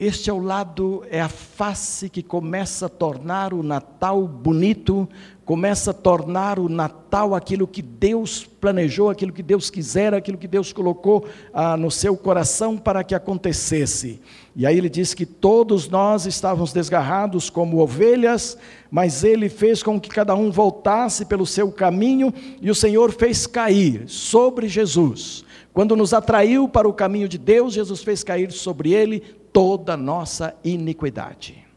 [0.00, 5.08] Este é o lado, é a face que começa a tornar o Natal bonito,
[5.48, 10.46] começa a tornar o Natal aquilo que Deus planejou, aquilo que Deus quiser, aquilo que
[10.46, 14.20] Deus colocou ah, no seu coração para que acontecesse.
[14.54, 18.58] E aí ele diz que todos nós estávamos desgarrados como ovelhas,
[18.90, 22.30] mas ele fez com que cada um voltasse pelo seu caminho,
[22.60, 25.46] e o Senhor fez cair sobre Jesus.
[25.72, 29.96] Quando nos atraiu para o caminho de Deus, Jesus fez cair sobre ele toda a
[29.96, 31.67] nossa iniquidade.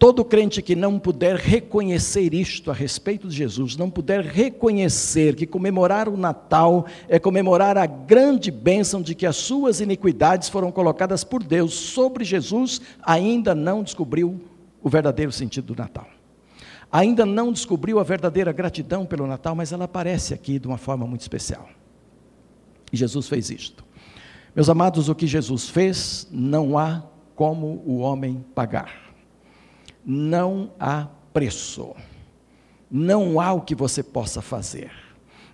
[0.00, 5.46] Todo crente que não puder reconhecer isto a respeito de Jesus, não puder reconhecer que
[5.46, 11.22] comemorar o Natal é comemorar a grande bênção de que as suas iniquidades foram colocadas
[11.22, 14.40] por Deus sobre Jesus, ainda não descobriu
[14.82, 16.08] o verdadeiro sentido do Natal.
[16.90, 21.06] Ainda não descobriu a verdadeira gratidão pelo Natal, mas ela aparece aqui de uma forma
[21.06, 21.68] muito especial.
[22.90, 23.84] E Jesus fez isto.
[24.56, 27.02] Meus amados, o que Jesus fez, não há
[27.34, 29.09] como o homem pagar
[30.12, 31.94] não há preço.
[32.90, 34.90] Não há o que você possa fazer.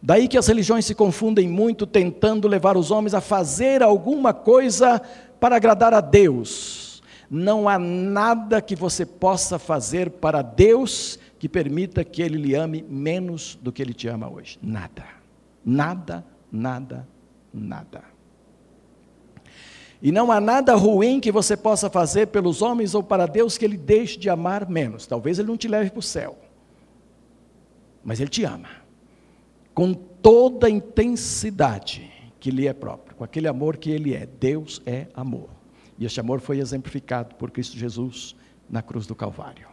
[0.02, 4.98] Daí que as religiões se confundem muito, tentando levar os homens a fazer alguma coisa
[5.38, 7.02] para agradar a Deus.
[7.28, 12.82] Não há nada que você possa fazer para Deus que permita que Ele lhe ame
[12.88, 14.58] menos do que Ele te ama hoje.
[14.62, 15.04] Nada.
[15.62, 17.06] Nada, nada,
[17.52, 18.15] nada.
[20.06, 23.64] E não há nada ruim que você possa fazer pelos homens ou para Deus que
[23.64, 25.04] Ele deixe de amar menos.
[25.04, 26.38] Talvez Ele não te leve para o céu,
[28.04, 28.68] mas Ele te ama,
[29.74, 34.26] com toda a intensidade que lhe é próprio, com aquele amor que Ele é.
[34.26, 35.48] Deus é amor.
[35.98, 38.36] E este amor foi exemplificado por Cristo Jesus
[38.70, 39.66] na cruz do Calvário.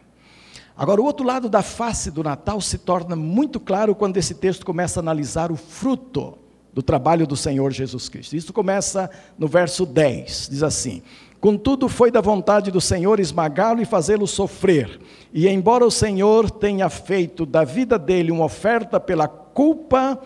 [0.76, 4.66] Agora, o outro lado da face do Natal se torna muito claro quando esse texto
[4.66, 6.36] começa a analisar o fruto
[6.74, 8.34] do trabalho do Senhor Jesus Cristo.
[8.34, 9.08] Isso começa
[9.38, 11.02] no verso 10, diz assim:
[11.40, 15.00] Contudo, foi da vontade do Senhor esmagá-lo e fazê-lo sofrer.
[15.32, 20.18] E embora o Senhor tenha feito da vida dele uma oferta pela culpa,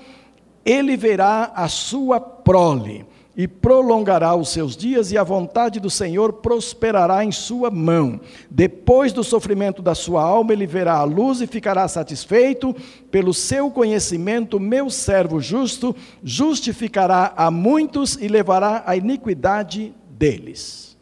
[0.65, 3.05] ele verá a sua prole
[3.39, 8.21] e prolongará os seus dias, e a vontade do Senhor prosperará em sua mão.
[8.51, 12.75] Depois do sofrimento da sua alma, ele verá a luz e ficará satisfeito.
[13.13, 20.99] Pelo seu conhecimento, meu servo justo justificará a muitos e levará a iniquidade deles.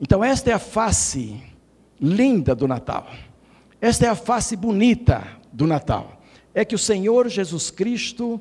[0.00, 1.36] Então, esta é a face
[2.00, 3.06] linda do Natal.
[3.82, 6.22] Esta é a face bonita do Natal.
[6.54, 8.40] É que o Senhor Jesus Cristo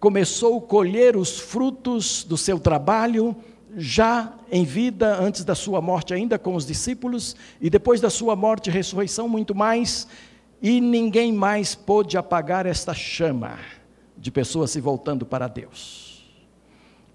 [0.00, 3.36] começou a colher os frutos do seu trabalho
[3.76, 8.34] já em vida, antes da sua morte, ainda com os discípulos, e depois da sua
[8.34, 10.08] morte e ressurreição, muito mais,
[10.60, 13.58] e ninguém mais pôde apagar esta chama
[14.16, 16.24] de pessoas se voltando para Deus.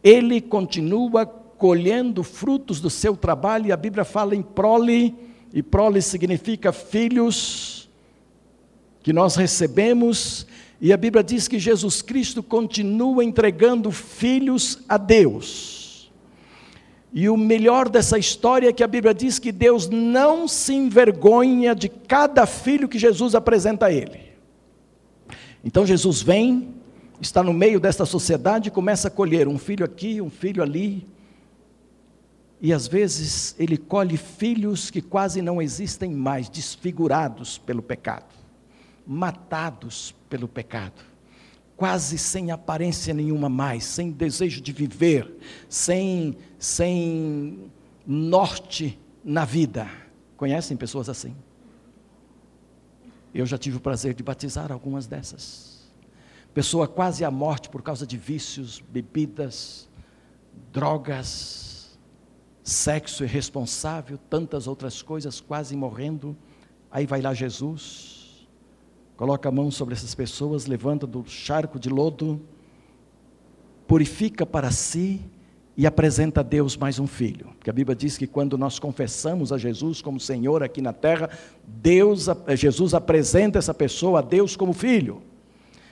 [0.01, 5.13] Ele continua colhendo frutos do seu trabalho, e a Bíblia fala em prole,
[5.51, 7.89] e prole significa filhos
[9.01, 10.47] que nós recebemos
[10.79, 16.11] e a Bíblia diz que Jesus Cristo continua entregando filhos a Deus.
[17.13, 21.73] E o melhor dessa história é que a Bíblia diz que Deus não se envergonha
[21.73, 24.19] de cada filho que Jesus apresenta a Ele.
[25.63, 26.75] Então Jesus vem,
[27.21, 31.07] está no meio desta sociedade e começa a colher um filho aqui, um filho ali.
[32.61, 38.25] E às vezes ele colhe filhos que quase não existem mais, desfigurados pelo pecado,
[39.05, 41.01] matados pelo pecado,
[41.77, 45.37] quase sem aparência nenhuma mais, sem desejo de viver,
[45.69, 47.71] sem, sem
[48.05, 49.87] norte na vida.
[50.37, 51.35] Conhecem pessoas assim?
[53.33, 55.85] Eu já tive o prazer de batizar algumas dessas.
[56.53, 59.89] Pessoa quase à morte por causa de vícios, bebidas,
[60.71, 61.99] drogas,
[62.63, 66.35] sexo irresponsável, tantas outras coisas, quase morrendo.
[66.89, 68.14] Aí vai lá Jesus
[69.17, 72.41] coloca a mão sobre essas pessoas, levanta do charco de lodo,
[73.87, 75.21] purifica para si
[75.77, 77.47] e apresenta a Deus mais um filho.
[77.57, 81.29] Porque a Bíblia diz que quando nós confessamos a Jesus como Senhor aqui na terra,
[81.65, 85.21] Deus, Jesus apresenta essa pessoa a Deus como filho.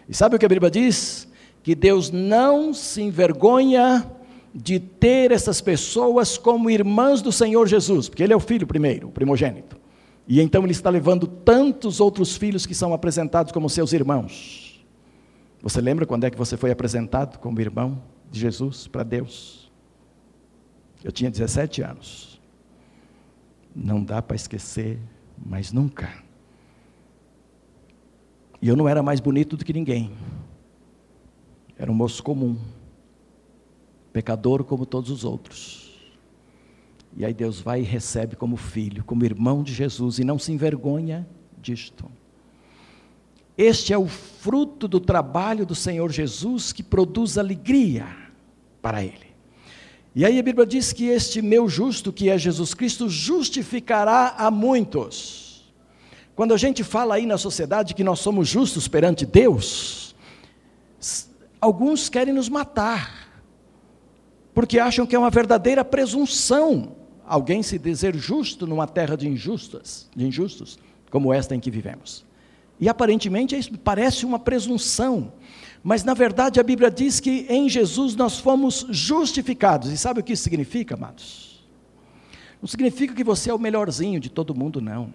[0.07, 1.27] E sabe o que a Bíblia diz?
[1.61, 4.09] Que Deus não se envergonha
[4.53, 9.07] de ter essas pessoas como irmãs do Senhor Jesus, porque Ele é o filho primeiro,
[9.07, 9.82] o primogênito.
[10.27, 14.85] E então ele está levando tantos outros filhos que são apresentados como seus irmãos.
[15.61, 19.71] Você lembra quando é que você foi apresentado como irmão de Jesus para Deus?
[21.03, 22.41] Eu tinha 17 anos.
[23.75, 24.99] Não dá para esquecer,
[25.37, 26.13] mas nunca.
[28.61, 30.11] E eu não era mais bonito do que ninguém.
[31.77, 32.57] Era um moço comum,
[34.13, 35.82] pecador como todos os outros.
[37.15, 40.51] E aí Deus vai e recebe como filho, como irmão de Jesus, e não se
[40.51, 41.27] envergonha
[41.61, 42.09] disto.
[43.55, 48.07] Este é o fruto do trabalho do Senhor Jesus que produz alegria
[48.81, 49.33] para ele.
[50.15, 54.49] E aí a Bíblia diz que este meu justo, que é Jesus Cristo, justificará a
[54.49, 55.71] muitos.
[56.35, 60.15] Quando a gente fala aí na sociedade que nós somos justos perante Deus,
[61.61, 63.43] alguns querem nos matar,
[64.51, 70.09] porque acham que é uma verdadeira presunção alguém se dizer justo numa terra de injustas,
[70.15, 70.77] de injustos,
[71.09, 72.25] como esta em que vivemos.
[72.79, 75.31] E aparentemente isso parece uma presunção,
[75.83, 79.91] mas na verdade a Bíblia diz que em Jesus nós fomos justificados.
[79.91, 81.63] E sabe o que isso significa, amados?
[82.61, 85.13] Não significa que você é o melhorzinho de todo mundo, não.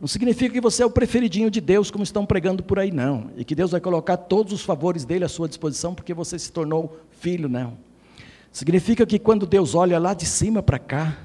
[0.00, 3.32] Não significa que você é o preferidinho de Deus, como estão pregando por aí, não.
[3.36, 6.52] E que Deus vai colocar todos os favores dele à sua disposição porque você se
[6.52, 7.76] tornou filho, não.
[8.52, 11.18] Significa que quando Deus olha lá de cima para cá,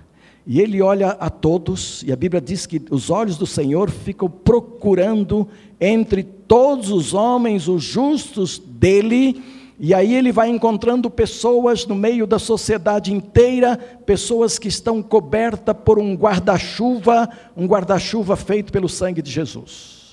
[0.45, 4.29] e ele olha a todos, e a Bíblia diz que os olhos do Senhor ficam
[4.29, 5.47] procurando
[5.79, 9.41] entre todos os homens os justos dele,
[9.79, 15.75] e aí ele vai encontrando pessoas no meio da sociedade inteira, pessoas que estão cobertas
[15.83, 20.03] por um guarda-chuva, um guarda-chuva feito pelo sangue de Jesus.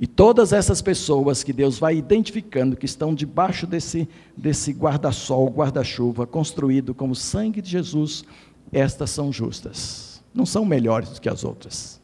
[0.00, 6.26] E todas essas pessoas que Deus vai identificando, que estão debaixo desse, desse guarda-sol, guarda-chuva,
[6.26, 8.24] construído com o sangue de Jesus,
[8.72, 10.22] estas são justas.
[10.32, 12.00] Não são melhores do que as outras,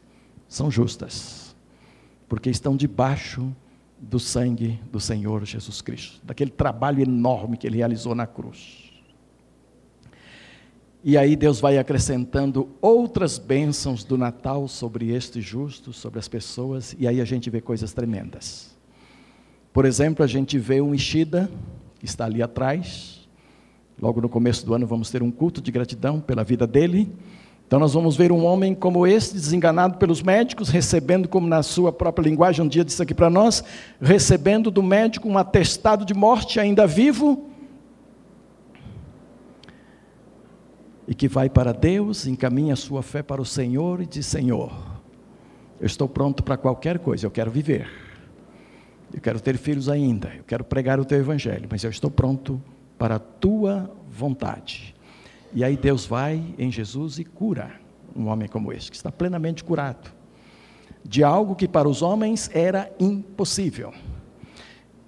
[0.49, 1.55] são justas,
[2.27, 3.55] porque estão debaixo
[3.99, 8.91] do sangue do Senhor Jesus Cristo, daquele trabalho enorme que ele realizou na cruz.
[11.03, 16.95] E aí Deus vai acrescentando outras bênçãos do Natal sobre este justo, sobre as pessoas,
[16.99, 18.75] e aí a gente vê coisas tremendas.
[19.71, 21.49] Por exemplo, a gente vê um Ishida,
[21.99, 23.16] que está ali atrás.
[23.99, 27.11] Logo no começo do ano vamos ter um culto de gratidão pela vida dele.
[27.65, 31.91] Então nós vamos ver um homem como este, desenganado pelos médicos, recebendo, como na sua
[31.91, 33.61] própria linguagem, um dia disse aqui para nós,
[33.99, 37.49] recebendo do médico um atestado de morte ainda vivo,
[41.07, 44.71] e que vai para Deus, encaminha a sua fé para o Senhor e diz: Senhor,
[45.79, 47.89] eu estou pronto para qualquer coisa, eu quero viver,
[49.13, 52.61] eu quero ter filhos ainda, eu quero pregar o teu evangelho, mas eu estou pronto
[52.61, 52.76] para
[53.15, 54.95] a tua vontade.
[55.53, 57.71] E aí Deus vai em Jesus e cura
[58.15, 60.17] um homem como este, que está plenamente curado
[61.07, 63.93] de algo que para os homens era impossível.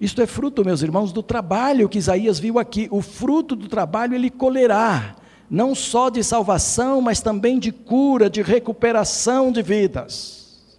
[0.00, 2.88] Isto é fruto, meus irmãos, do trabalho que Isaías viu aqui.
[2.90, 5.14] O fruto do trabalho ele colherá,
[5.50, 10.78] não só de salvação, mas também de cura, de recuperação de vidas.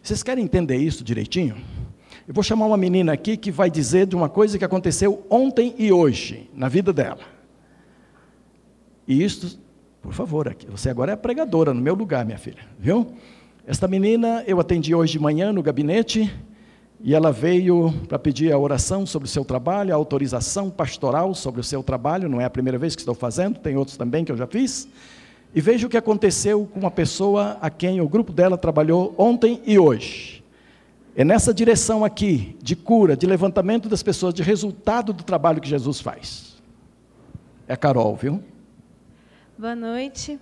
[0.00, 1.56] Vocês querem entender isso direitinho?
[2.28, 5.76] Eu vou chamar uma menina aqui que vai dizer de uma coisa que aconteceu ontem
[5.78, 7.20] e hoje na vida dela.
[9.06, 9.56] E isto,
[10.02, 13.06] por favor, aqui, você agora é pregadora no meu lugar, minha filha, viu?
[13.64, 16.28] Esta menina eu atendi hoje de manhã no gabinete
[17.00, 21.60] e ela veio para pedir a oração sobre o seu trabalho, a autorização pastoral sobre
[21.60, 24.32] o seu trabalho, não é a primeira vez que estou fazendo, tem outros também que
[24.32, 24.88] eu já fiz.
[25.54, 29.62] E veja o que aconteceu com uma pessoa a quem o grupo dela trabalhou ontem
[29.64, 30.44] e hoje.
[31.18, 35.68] É nessa direção aqui, de cura, de levantamento das pessoas, de resultado do trabalho que
[35.68, 36.62] Jesus faz.
[37.66, 38.44] É a Carol, viu?
[39.56, 40.38] Boa noite.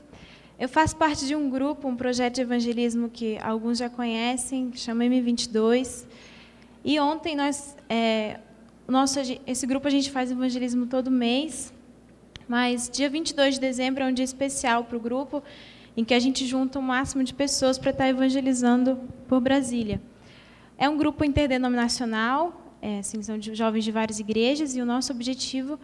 [0.58, 4.80] Eu faço parte de um grupo, um projeto de evangelismo que alguns já conhecem, que
[4.80, 6.06] chama M22.
[6.84, 8.40] E ontem nós, é,
[8.88, 11.72] nosso, esse grupo a gente faz evangelismo todo mês,
[12.48, 15.40] mas dia 22 de dezembro é um dia especial para o grupo,
[15.96, 20.00] em que a gente junta o máximo de pessoas para estar evangelizando por Brasília.
[20.76, 25.12] É um grupo interdenominacional, é, assim, são de jovens de várias igrejas, e o nosso
[25.12, 25.78] objetivo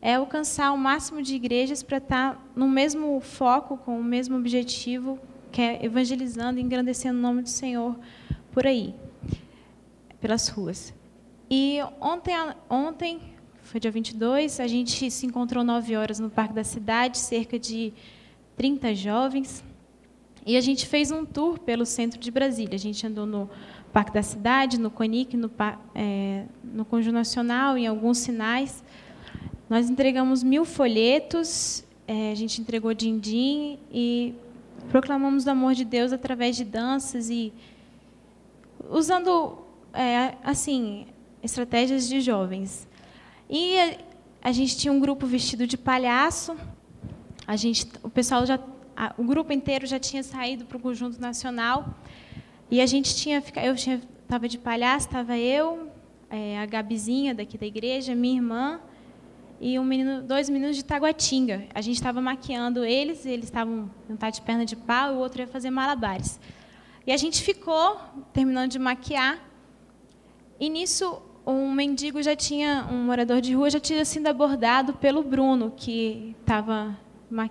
[0.00, 5.18] é alcançar o máximo de igrejas para estar no mesmo foco, com o mesmo objetivo,
[5.52, 7.98] que é evangelizando e engrandecendo o nome do Senhor
[8.50, 8.94] por aí,
[10.20, 10.94] pelas ruas.
[11.50, 12.34] E ontem,
[12.68, 13.20] ontem
[13.62, 17.92] foi dia 22, a gente se encontrou 9 horas no Parque da Cidade, cerca de
[18.56, 19.62] 30 jovens,
[20.46, 22.74] e a gente fez um tour pelo centro de Brasília.
[22.74, 23.50] A gente andou no
[23.92, 25.50] Parque da Cidade, no CONIC, no,
[25.94, 28.84] é, no Conjunto Nacional, em alguns sinais.
[29.68, 34.34] Nós entregamos mil folhetos, é, a gente entregou din-din e
[34.88, 37.52] proclamamos o amor de Deus através de danças e
[38.88, 39.58] usando,
[39.92, 41.06] é, assim,
[41.42, 42.88] estratégias de jovens.
[43.48, 43.96] E a,
[44.42, 46.56] a, gente tinha um grupo vestido de palhaço.
[47.46, 48.58] A gente, o pessoal já,
[48.96, 51.94] a, o grupo inteiro já tinha saído para o conjunto nacional.
[52.70, 55.90] E a gente tinha, eu estava de palhaço, estava eu,
[56.30, 58.80] é, a Gabizinha daqui da igreja, minha irmã
[59.60, 61.66] e um menino, dois meninos de Taguatinga.
[61.74, 65.18] A gente estava maquiando eles, eles estavam um tá de perna de pau e o
[65.18, 66.40] outro ia fazer malabares.
[67.06, 67.98] E a gente ficou
[68.32, 69.38] terminando de maquiar.
[70.58, 75.22] E nisso um mendigo já tinha, um morador de rua já tinha sido abordado pelo
[75.22, 76.96] Bruno, que estava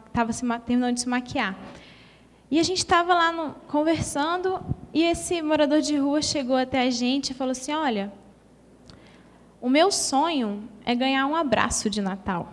[0.08, 1.58] estava terminando de se maquiar.
[2.52, 4.60] E a gente estava lá no, conversando
[4.92, 8.12] e esse morador de rua chegou até a gente e falou assim: Olha,
[9.62, 12.52] o meu sonho é ganhar um abraço de Natal.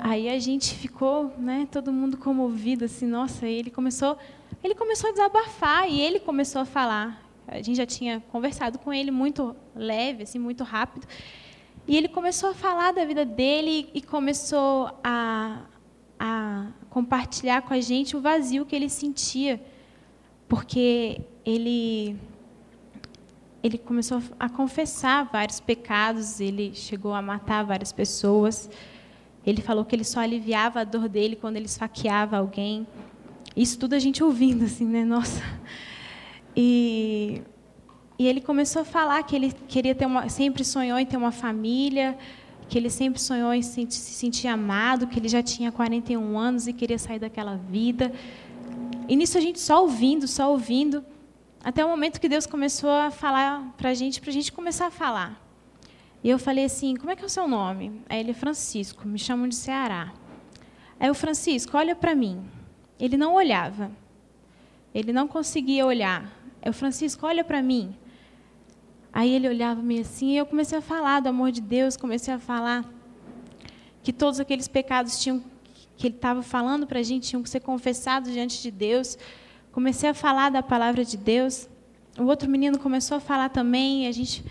[0.00, 4.16] Aí a gente ficou, né, todo mundo comovido, assim, nossa, ele começou,
[4.64, 7.22] ele começou a desabafar e ele começou a falar.
[7.46, 11.06] A gente já tinha conversado com ele muito leve, assim, muito rápido.
[11.86, 15.62] E ele começou a falar da vida dele e começou a,
[16.18, 19.60] a compartilhar com a gente o vazio que ele sentia
[20.48, 22.16] porque ele
[23.62, 28.70] ele começou a confessar vários pecados, ele chegou a matar várias pessoas.
[29.44, 32.86] Ele falou que ele só aliviava a dor dele quando ele esfaqueava alguém.
[33.56, 35.04] Isso tudo a gente ouvindo assim, né?
[35.04, 35.42] Nossa.
[36.56, 37.42] E
[38.18, 41.30] e ele começou a falar que ele queria ter uma, sempre sonhou em ter uma
[41.30, 42.18] família,
[42.68, 46.72] que ele sempre sonhou em se sentir amado, que ele já tinha 41 anos e
[46.72, 48.12] queria sair daquela vida.
[49.08, 51.04] E nisso a gente só ouvindo, só ouvindo,
[51.64, 54.86] até o momento que Deus começou a falar para a gente, para a gente começar
[54.86, 55.42] a falar.
[56.22, 58.02] E eu falei assim: como é que é o seu nome?
[58.08, 60.12] Aí ele, Francisco, me chamam de Ceará.
[61.00, 62.44] Aí o Francisco, olha para mim.
[62.98, 63.90] Ele não olhava.
[64.94, 66.30] Ele não conseguia olhar.
[66.66, 67.94] O Francisco, olha para mim.
[69.12, 72.32] Aí ele olhava meio assim, e eu comecei a falar do amor de Deus, comecei
[72.32, 72.84] a falar
[74.02, 75.42] que todos aqueles pecados tinham
[75.98, 79.18] que ele estava falando para a gente tinham que ser confessados diante de Deus.
[79.72, 81.68] Comecei a falar da palavra de Deus.
[82.16, 84.44] O outro menino começou a falar também, e a gente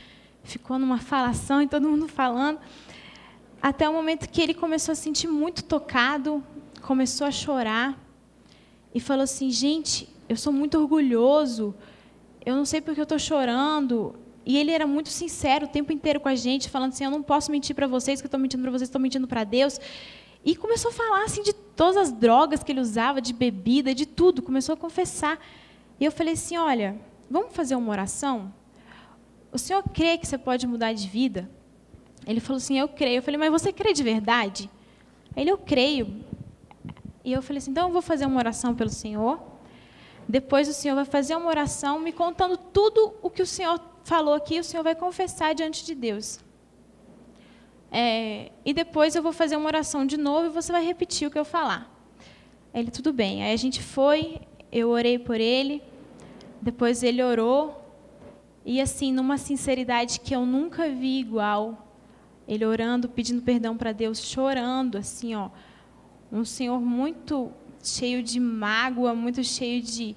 [0.43, 2.59] ficou numa falação e todo mundo falando.
[3.61, 6.43] Até o momento que ele começou a sentir muito tocado,
[6.81, 7.97] começou a chorar
[8.93, 11.73] e falou assim: Gente, eu sou muito orgulhoso,
[12.45, 14.15] eu não sei porque eu estou chorando.
[14.49, 17.21] E ele era muito sincero o tempo inteiro com a gente, falando assim: Eu não
[17.21, 19.77] posso mentir para vocês, que eu estou mentindo para vocês, estou mentindo para Deus.
[20.45, 24.05] E começou a falar assim de todas as drogas que ele usava, de bebida, de
[24.05, 24.41] tudo.
[24.41, 25.37] Começou a confessar.
[25.99, 26.97] E eu falei assim: Olha,
[27.29, 28.53] vamos fazer uma oração?
[29.51, 31.51] O senhor crê que você pode mudar de vida?
[32.25, 33.17] Ele falou assim: Eu creio.
[33.17, 34.69] Eu falei: Mas você crê de verdade?
[35.35, 36.23] Ele: Eu creio.
[37.21, 39.41] E eu falei assim: Então eu vou fazer uma oração pelo senhor.
[40.25, 43.77] Depois o senhor vai fazer uma oração me contando tudo o que o senhor
[44.07, 44.59] falou aqui.
[44.59, 46.39] O senhor vai confessar diante de Deus.
[47.91, 51.31] É, e depois eu vou fazer uma oração de novo e você vai repetir o
[51.31, 51.83] que eu falar.
[52.73, 53.43] Ele, tudo bem.
[53.43, 54.41] Aí a gente foi,
[54.71, 55.81] eu orei por ele,
[56.61, 57.83] depois ele orou,
[58.65, 61.87] e assim, numa sinceridade que eu nunca vi igual,
[62.47, 65.49] ele orando, pedindo perdão para Deus, chorando, assim, ó.
[66.29, 67.51] Um senhor muito
[67.81, 70.15] cheio de mágoa, muito cheio de.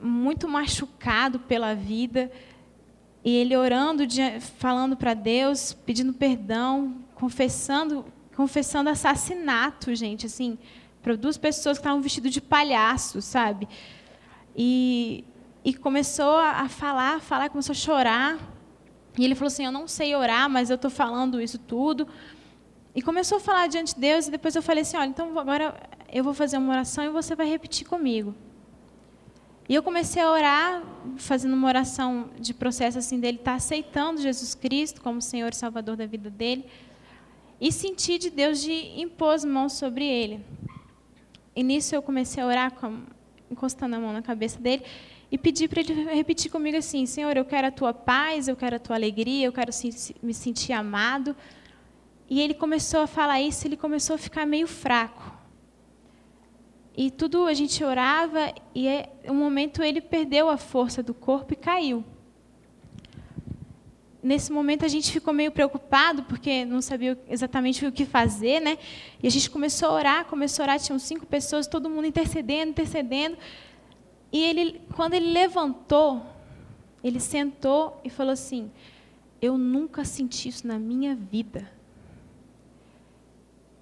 [0.00, 2.30] Muito machucado pela vida.
[3.24, 4.04] E ele orando,
[4.58, 10.56] falando para Deus, pedindo perdão, confessando, confessando assassinato, gente, assim,
[11.02, 13.68] para duas pessoas que estavam vestidas de palhaço, sabe?
[14.56, 15.24] E,
[15.64, 18.38] e começou a falar, a falar, começou a chorar.
[19.18, 22.08] E ele falou assim: Eu não sei orar, mas eu estou falando isso tudo.
[22.94, 24.28] E começou a falar diante de Deus.
[24.28, 25.74] E depois eu falei assim: Olha, então agora
[26.10, 28.34] eu vou fazer uma oração e você vai repetir comigo.
[29.68, 30.82] E eu comecei a orar,
[31.18, 35.56] fazendo uma oração de processo assim dele estar tá aceitando Jesus Cristo como Senhor e
[35.56, 36.64] Salvador da vida dele.
[37.60, 40.40] E senti de Deus de impor as mãos sobre ele.
[41.54, 42.72] E nisso eu comecei a orar,
[43.50, 44.84] encostando a mão na cabeça dele,
[45.30, 48.76] e pedi para ele repetir comigo assim: Senhor, eu quero a tua paz, eu quero
[48.76, 49.70] a tua alegria, eu quero
[50.22, 51.36] me sentir amado.
[52.30, 55.37] E ele começou a falar isso, ele começou a ficar meio fraco.
[57.00, 61.52] E tudo a gente orava e é, um momento ele perdeu a força do corpo
[61.52, 62.04] e caiu.
[64.20, 68.78] Nesse momento a gente ficou meio preocupado porque não sabia exatamente o que fazer, né?
[69.22, 72.72] E a gente começou a orar, começou a orar, tinham cinco pessoas, todo mundo intercedendo,
[72.72, 73.38] intercedendo.
[74.32, 76.26] E ele, quando ele levantou,
[77.04, 78.72] ele sentou e falou assim:
[79.40, 81.70] Eu nunca senti isso na minha vida.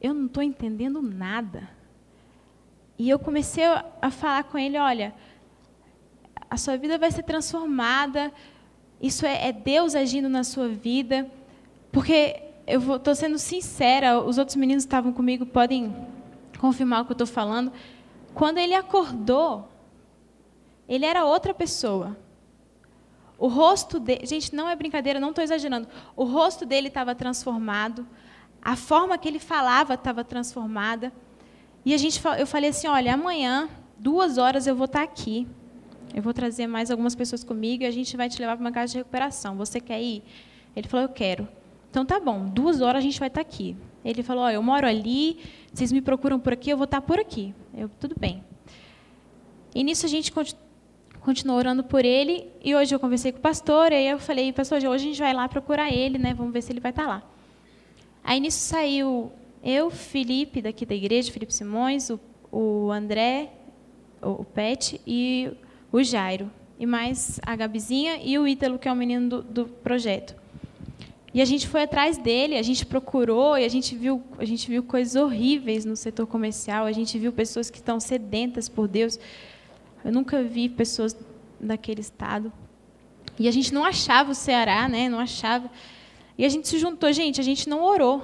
[0.02, 1.75] Eu não estou entendendo nada.
[2.98, 3.64] E eu comecei
[4.00, 5.14] a falar com ele: olha,
[6.48, 8.32] a sua vida vai ser transformada,
[9.00, 11.30] isso é, é Deus agindo na sua vida,
[11.92, 15.94] porque eu estou sendo sincera, os outros meninos que estavam comigo podem
[16.58, 17.72] confirmar o que eu estou falando.
[18.34, 19.68] Quando ele acordou,
[20.88, 22.16] ele era outra pessoa.
[23.38, 25.86] O rosto dele, gente, não é brincadeira, não estou exagerando.
[26.14, 28.06] O rosto dele estava transformado,
[28.62, 31.12] a forma que ele falava estava transformada.
[31.86, 35.46] E a gente, eu falei assim, olha, amanhã, duas horas eu vou estar aqui.
[36.12, 38.72] Eu vou trazer mais algumas pessoas comigo e a gente vai te levar para uma
[38.72, 39.56] casa de recuperação.
[39.56, 40.20] Você quer ir?
[40.74, 41.46] Ele falou, eu quero.
[41.88, 43.76] Então tá bom, duas horas a gente vai estar aqui.
[44.04, 45.38] Ele falou, oh, eu moro ali,
[45.72, 47.54] vocês me procuram por aqui, eu vou estar por aqui.
[47.72, 48.42] Eu, tudo bem.
[49.72, 50.32] E nisso a gente
[51.20, 54.52] continuou orando por ele, e hoje eu conversei com o pastor, e aí eu falei,
[54.52, 56.34] pastor, hoje a gente vai lá procurar ele, né?
[56.34, 57.22] Vamos ver se ele vai estar lá.
[58.24, 59.30] Aí nisso saiu
[59.62, 63.52] eu, Felipe, daqui da igreja, Felipe Simões, o, o André,
[64.22, 65.50] o, o Pet e
[65.90, 66.50] o Jairo.
[66.78, 70.34] E mais a Gabizinha e o Ítalo, que é o menino do, do projeto.
[71.32, 74.68] E a gente foi atrás dele, a gente procurou e a gente viu, a gente
[74.70, 79.18] viu coisas horríveis no setor comercial, a gente viu pessoas que estão sedentas por Deus.
[80.04, 81.16] Eu nunca vi pessoas
[81.60, 82.52] daquele estado.
[83.38, 85.08] E a gente não achava o Ceará, né?
[85.08, 85.70] Não achava.
[86.38, 88.22] E a gente se juntou, gente, a gente não orou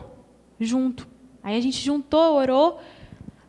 [0.59, 1.07] junto.
[1.43, 2.81] Aí a gente juntou, orou.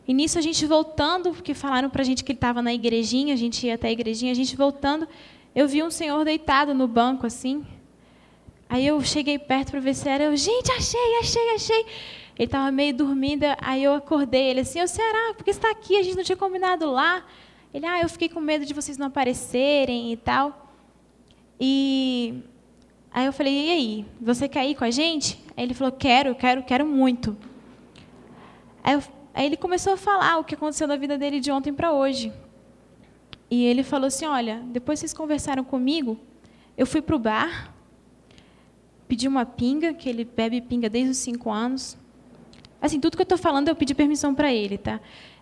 [0.06, 3.32] E nisso a gente voltando, porque falaram para a gente que ele estava na igrejinha,
[3.32, 5.08] a gente ia até a igrejinha, a gente voltando,
[5.54, 7.64] eu vi um senhor deitado no banco assim.
[8.68, 11.86] Aí eu cheguei perto para ver se era, eu, gente, achei, achei, achei.
[12.36, 15.96] Ele estava meio dormindo, aí eu acordei ele assim, ô Ceará, por que está aqui?
[15.96, 17.24] A gente não tinha combinado lá.
[17.72, 20.72] Ele, ah, eu fiquei com medo de vocês não aparecerem e tal.
[21.58, 22.42] E
[23.12, 25.40] aí eu falei, e aí, você quer ir com a gente?
[25.56, 27.36] Aí ele falou, quero, quero, quero muito.
[28.84, 31.72] Aí, eu, aí ele começou a falar o que aconteceu na vida dele de ontem
[31.72, 32.30] para hoje.
[33.50, 36.18] E ele falou assim: Olha, depois vocês conversaram comigo,
[36.76, 37.74] eu fui para o bar,
[39.08, 41.96] pedi uma pinga, que ele bebe pinga desde os cinco anos.
[42.80, 45.00] Assim, tudo que eu estou falando eu pedi permissão para ele, tá?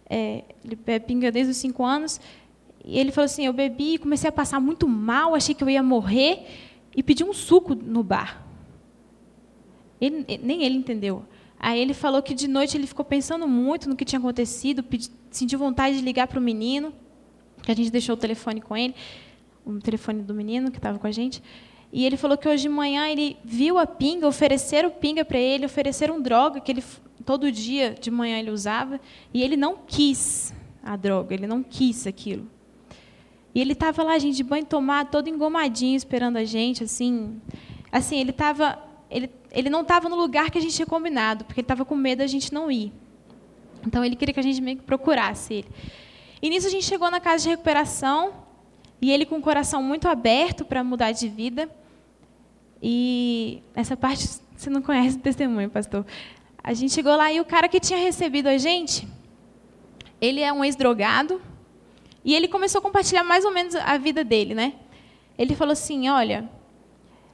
[0.09, 2.21] É, ele bebe pinga desde os cinco anos.
[2.85, 5.83] E ele falou assim: eu bebi, comecei a passar muito mal, achei que eu ia
[5.83, 6.47] morrer
[6.97, 8.47] e pedi um suco no bar.
[10.01, 11.25] Ele, nem ele entendeu.
[11.63, 15.09] Aí ele falou que de noite ele ficou pensando muito no que tinha acontecido, pedi,
[15.31, 16.93] sentiu vontade de ligar para o menino,
[17.63, 18.95] que a gente deixou o telefone com ele,
[19.65, 21.41] o telefone do menino que estava com a gente.
[21.93, 25.65] E ele falou que hoje de manhã ele viu a pinga, ofereceram pinga para ele,
[25.65, 26.83] ofereceram droga que ele
[27.25, 29.01] todo dia de manhã ele usava,
[29.33, 30.53] e ele não quis
[30.83, 32.51] a droga, ele não quis aquilo.
[33.55, 37.41] E ele estava lá, gente, de banho tomado, todo engomadinho, esperando a gente, assim.
[37.93, 38.79] Assim, ele estava,
[39.13, 41.95] ele, ele não estava no lugar que a gente tinha combinado, porque ele estava com
[41.95, 42.93] medo da gente não ir.
[43.87, 45.69] Então ele queria que a gente meio que procurasse ele.
[46.41, 48.33] E nisso a gente chegou na casa de recuperação,
[49.01, 51.69] e ele com o coração muito aberto para mudar de vida.
[52.81, 56.07] E essa parte você não conhece o testemunho, pastor.
[56.63, 59.07] A gente chegou lá e o cara que tinha recebido a gente,
[60.21, 61.43] ele é um ex-drogado,
[62.25, 64.75] e ele começou a compartilhar mais ou menos a vida dele, né?
[65.37, 66.49] Ele falou assim: "Olha,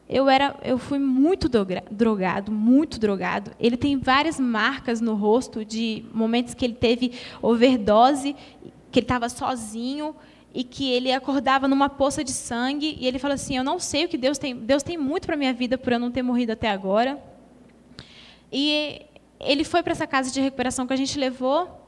[0.09, 3.51] eu era, eu fui muito drogado, muito drogado.
[3.61, 8.35] Ele tem várias marcas no rosto de momentos que ele teve overdose,
[8.91, 10.17] que ele estava sozinho
[10.55, 14.07] e que ele acordava numa poça de sangue e ele falou assim: "Eu não sei
[14.07, 16.53] o que Deus tem, Deus tem muito para minha vida por eu não ter morrido
[16.53, 17.23] até agora".
[18.51, 19.03] E
[19.39, 21.79] ele foi para essa casa de recuperação que a gente levou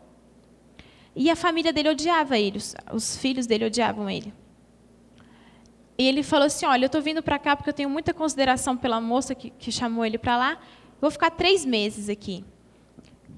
[1.17, 4.33] e a família dele odiava ele, os, os filhos dele odiavam ele.
[6.01, 8.75] E ele falou assim: Olha, eu estou vindo para cá porque eu tenho muita consideração
[8.75, 10.59] pela moça que, que chamou ele para lá.
[10.99, 12.43] Vou ficar três meses aqui.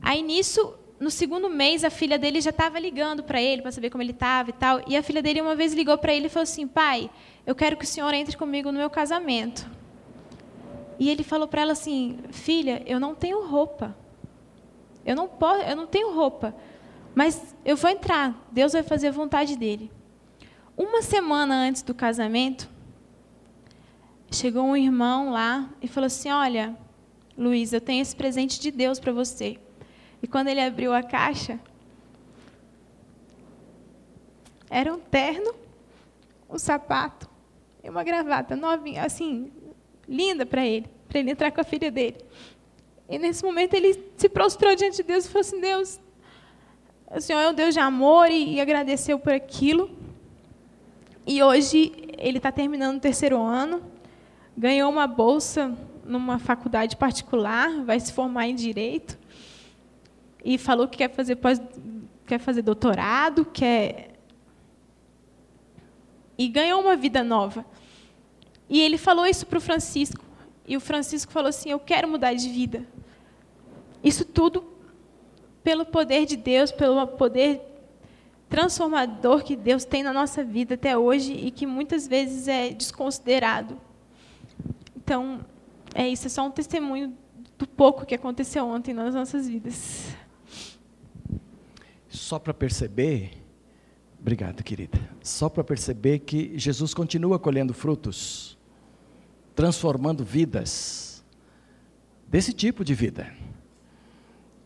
[0.01, 3.91] Aí nisso, no segundo mês, a filha dele já estava ligando para ele para saber
[3.91, 4.81] como ele estava e tal.
[4.87, 7.11] E a filha dele uma vez ligou para ele e falou assim: Pai,
[7.45, 9.69] eu quero que o senhor entre comigo no meu casamento.
[11.01, 13.93] E ele falou para ela assim: Filha, eu não tenho roupa.
[15.05, 16.55] Eu não posso, eu não tenho roupa.
[17.13, 19.91] Mas eu vou entrar, Deus vai fazer a vontade dele.
[20.77, 22.69] Uma semana antes do casamento,
[24.31, 26.77] chegou um irmão lá e falou assim: Olha,
[27.37, 29.59] Luiz, eu tenho esse presente de Deus para você.
[30.23, 31.59] E quando ele abriu a caixa,
[34.71, 35.55] era um terno,
[36.49, 37.29] um sapato
[37.85, 39.53] e uma gravata novinha, assim,
[40.09, 42.17] linda para ele, para ele entrar com a filha dele.
[43.09, 46.01] E nesse momento ele se prostrou diante de Deus e falou assim: Deus,
[47.15, 50.02] o Senhor é um Deus de amor e, e agradeceu por aquilo.
[51.27, 53.83] E hoje ele está terminando o terceiro ano,
[54.57, 59.19] ganhou uma bolsa numa faculdade particular, vai se formar em direito
[60.45, 61.61] e falou que quer fazer pós,
[62.27, 64.13] quer fazer doutorado, quer
[66.37, 67.65] e ganhou uma vida nova.
[68.69, 70.25] E ele falou isso para o Francisco
[70.67, 72.87] e o Francisco falou assim: eu quero mudar de vida.
[74.03, 74.65] Isso tudo
[75.63, 77.61] pelo poder de Deus, pelo poder
[78.53, 83.81] transformador que Deus tem na nossa vida até hoje e que muitas vezes é desconsiderado.
[84.95, 85.41] Então,
[85.95, 87.17] é isso, é só um testemunho
[87.57, 90.15] do pouco que aconteceu ontem nas nossas vidas.
[92.11, 93.43] Só para perceber,
[94.21, 95.01] obrigado, querida.
[95.23, 98.59] Só para perceber que Jesus continua colhendo frutos,
[99.55, 101.25] transformando vidas,
[102.29, 103.33] desse tipo de vida.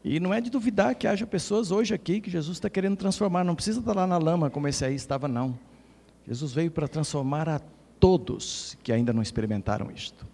[0.08, 3.42] E não é de duvidar que haja pessoas hoje aqui que Jesus está querendo transformar.
[3.42, 5.58] Não precisa estar lá na lama como esse aí estava, não.
[6.24, 7.60] Jesus veio para transformar a
[7.98, 10.24] todos que ainda não experimentaram isto.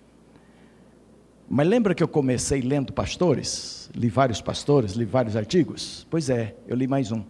[1.48, 3.90] Mas lembra que eu comecei lendo pastores?
[3.94, 6.06] Li vários pastores, li vários artigos?
[6.10, 7.24] Pois é, eu li mais um.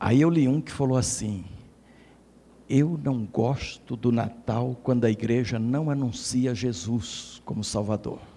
[0.00, 1.44] Aí eu li um que falou assim:
[2.68, 8.33] Eu não gosto do Natal quando a igreja não anuncia Jesus como Salvador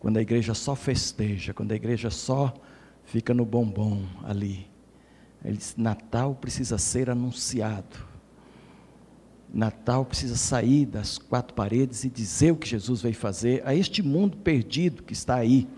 [0.00, 2.52] quando a igreja só festeja, quando a igreja só
[3.04, 4.66] fica no bombom ali.
[5.44, 8.08] Ele diz: Natal precisa ser anunciado.
[9.52, 14.02] Natal precisa sair das quatro paredes e dizer o que Jesus veio fazer a este
[14.02, 15.68] mundo perdido que está aí.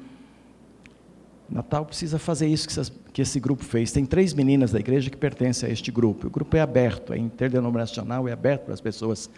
[1.48, 2.68] Natal precisa fazer isso
[3.12, 3.90] que esse grupo fez.
[3.90, 6.28] Tem três meninas da igreja que pertencem a este grupo.
[6.28, 9.28] O grupo é aberto, é interdenominacional, é aberto para as pessoas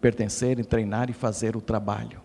[0.00, 2.20] pertencerem, treinar e fazer o trabalho.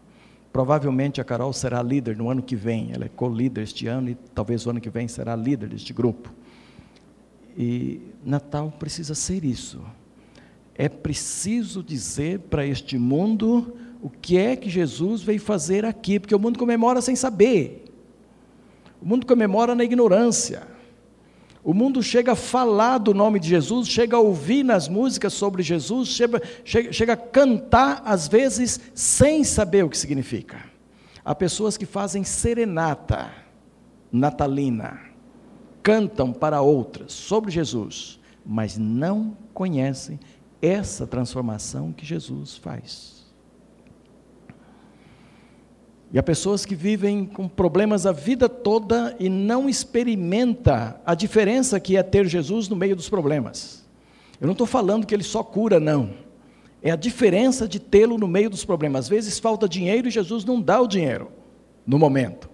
[0.51, 4.15] Provavelmente a Carol será líder no ano que vem, ela é co-líder este ano e
[4.33, 6.33] talvez o ano que vem será líder deste grupo.
[7.57, 9.81] E Natal precisa ser isso.
[10.73, 16.33] É preciso dizer para este mundo o que é que Jesus veio fazer aqui, porque
[16.33, 17.85] o mundo comemora sem saber.
[19.01, 20.78] O mundo comemora na ignorância.
[21.63, 25.61] O mundo chega a falar do nome de Jesus, chega a ouvir nas músicas sobre
[25.61, 30.63] Jesus, chega, chega, chega, a cantar, às vezes, sem saber o que significa.
[31.23, 33.29] Há pessoas que fazem serenata
[34.11, 35.01] natalina,
[35.83, 40.19] cantam para outras sobre Jesus, mas não conhecem
[40.61, 43.18] essa transformação que Jesus faz.
[46.11, 51.79] E há pessoas que vivem com problemas a vida toda e não experimenta a diferença
[51.79, 53.85] que é ter Jesus no meio dos problemas.
[54.41, 56.11] Eu não estou falando que ele só cura, não.
[56.81, 59.05] É a diferença de tê-lo no meio dos problemas.
[59.05, 61.29] Às vezes falta dinheiro e Jesus não dá o dinheiro
[61.85, 62.49] no momento,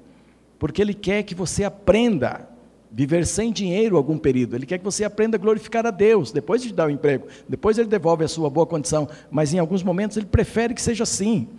[0.57, 2.49] porque ele quer que você aprenda
[2.95, 4.55] viver sem dinheiro algum período.
[4.55, 7.27] Ele quer que você aprenda a glorificar a Deus, depois de dar o emprego.
[7.47, 11.03] Depois ele devolve a sua boa condição, mas em alguns momentos ele prefere que seja
[11.03, 11.49] assim.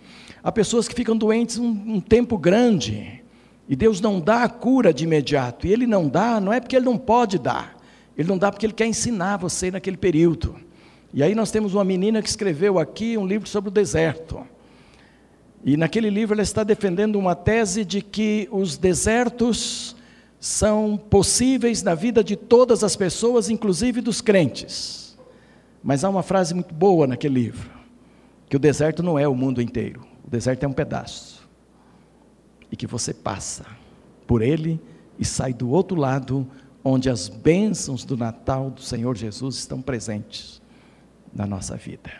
[0.43, 3.23] Há pessoas que ficam doentes um, um tempo grande,
[3.69, 5.67] e Deus não dá a cura de imediato.
[5.67, 7.77] E ele não dá, não é porque ele não pode dar.
[8.17, 10.55] Ele não dá porque ele quer ensinar você naquele período.
[11.13, 14.43] E aí nós temos uma menina que escreveu aqui um livro sobre o deserto.
[15.63, 19.96] E naquele livro ela está defendendo uma tese de que os desertos
[20.39, 25.17] são possíveis na vida de todas as pessoas, inclusive dos crentes.
[25.83, 27.69] Mas há uma frase muito boa naquele livro,
[28.49, 31.47] que o deserto não é o mundo inteiro, o deserto é um pedaço.
[32.71, 33.65] E que você passa
[34.25, 34.79] por ele
[35.17, 36.47] e sai do outro lado,
[36.83, 40.61] onde as bênçãos do Natal do Senhor Jesus estão presentes
[41.33, 42.11] na nossa vida.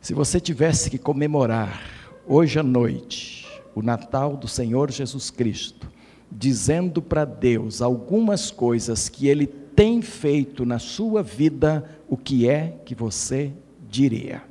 [0.00, 1.82] Se você tivesse que comemorar
[2.26, 5.90] hoje à noite o Natal do Senhor Jesus Cristo,
[6.30, 12.74] dizendo para Deus algumas coisas que Ele tem feito na sua vida, o que é
[12.84, 13.52] que você
[13.88, 14.42] diria?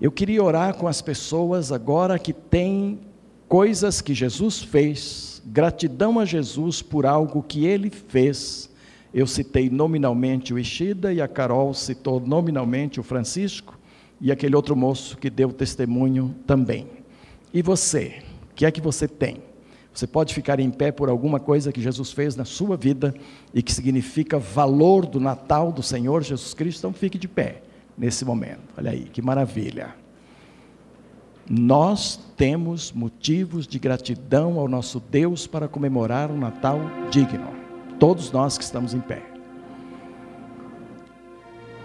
[0.00, 3.00] Eu queria orar com as pessoas agora que têm
[3.46, 8.70] coisas que Jesus fez, gratidão a Jesus por algo que Ele fez.
[9.12, 13.78] Eu citei nominalmente o Ishida e a Carol citou nominalmente o Francisco
[14.20, 16.86] e aquele outro moço que deu testemunho também.
[17.52, 18.22] E você?
[18.50, 19.49] O que é que você tem?
[20.00, 23.14] Você pode ficar em pé por alguma coisa que Jesus fez na sua vida
[23.52, 27.60] e que significa valor do Natal do Senhor Jesus Cristo, então fique de pé
[27.98, 28.62] nesse momento.
[28.78, 29.94] Olha aí, que maravilha.
[31.46, 36.80] Nós temos motivos de gratidão ao nosso Deus para comemorar um Natal
[37.10, 37.50] digno.
[37.98, 39.29] Todos nós que estamos em pé.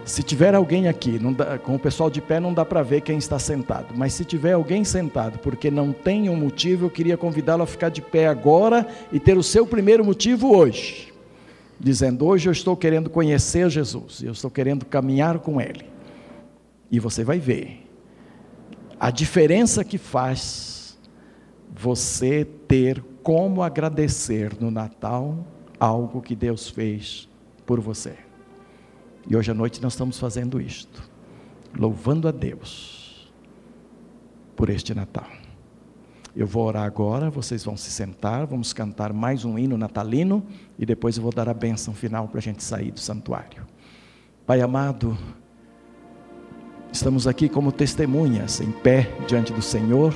[0.06, 3.18] Se tiver alguém aqui, dá, com o pessoal de pé não dá para ver quem
[3.18, 7.64] está sentado, mas se tiver alguém sentado porque não tem um motivo, eu queria convidá-lo
[7.64, 11.12] a ficar de pé agora e ter o seu primeiro motivo hoje,
[11.80, 15.84] dizendo: Hoje eu estou querendo conhecer Jesus, eu estou querendo caminhar com Ele.
[16.88, 17.84] E você vai ver
[19.00, 20.96] a diferença que faz
[21.74, 25.44] você ter como agradecer no Natal
[25.80, 27.28] algo que Deus fez
[27.66, 28.25] por você.
[29.28, 31.02] E hoje à noite nós estamos fazendo isto,
[31.76, 33.28] louvando a Deus
[34.54, 35.26] por este Natal.
[36.34, 40.46] Eu vou orar agora, vocês vão se sentar, vamos cantar mais um hino natalino
[40.78, 43.66] e depois eu vou dar a bênção final para a gente sair do santuário.
[44.46, 45.18] Pai amado,
[46.92, 50.14] estamos aqui como testemunhas, em pé diante do Senhor,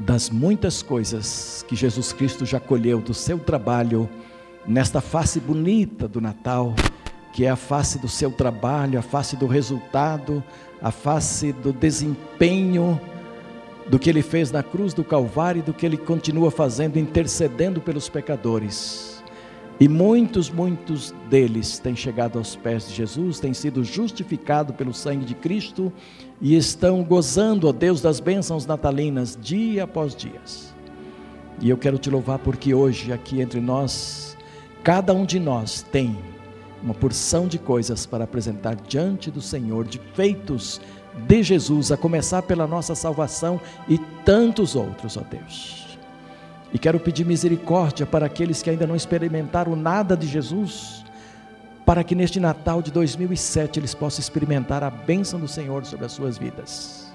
[0.00, 4.08] das muitas coisas que Jesus Cristo já colheu do seu trabalho
[4.66, 6.74] nesta face bonita do Natal
[7.32, 10.42] que é a face do seu trabalho, a face do resultado,
[10.80, 13.00] a face do desempenho
[13.88, 17.80] do que ele fez na cruz do Calvário e do que ele continua fazendo, intercedendo
[17.80, 19.22] pelos pecadores.
[19.80, 25.24] E muitos, muitos deles têm chegado aos pés de Jesus, têm sido justificados pelo sangue
[25.24, 25.92] de Cristo
[26.40, 30.40] e estão gozando, ó Deus, das bênçãos natalinas dia após dia.
[31.60, 34.36] E eu quero te louvar porque hoje, aqui entre nós,
[34.82, 36.16] cada um de nós tem
[36.82, 40.80] uma porção de coisas para apresentar diante do Senhor, de feitos
[41.26, 45.98] de Jesus, a começar pela nossa salvação e tantos outros, ó Deus.
[46.72, 51.04] E quero pedir misericórdia para aqueles que ainda não experimentaram nada de Jesus,
[51.84, 56.12] para que neste Natal de 2007 eles possam experimentar a bênção do Senhor sobre as
[56.12, 57.07] suas vidas.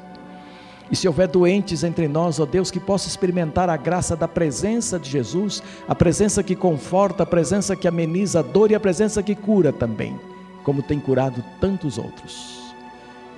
[0.91, 4.99] E se houver doentes entre nós, ó Deus, que possa experimentar a graça da presença
[4.99, 9.23] de Jesus, a presença que conforta, a presença que ameniza a dor e a presença
[9.23, 10.19] que cura também,
[10.63, 12.73] como tem curado tantos outros.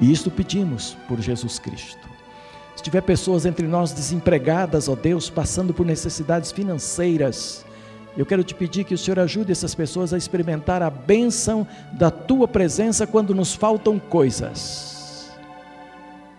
[0.01, 2.05] E isto pedimos por Jesus Cristo.
[2.75, 7.63] Se tiver pessoas entre nós desempregadas, ó Deus, passando por necessidades financeiras,
[8.17, 12.11] eu quero te pedir que o Senhor ajude essas pessoas a experimentar a bênção da
[12.11, 14.94] tua presença quando nos faltam coisas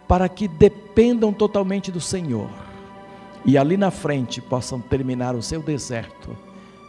[0.07, 2.51] para que dependam totalmente do Senhor
[3.45, 6.37] e ali na frente possam terminar o seu deserto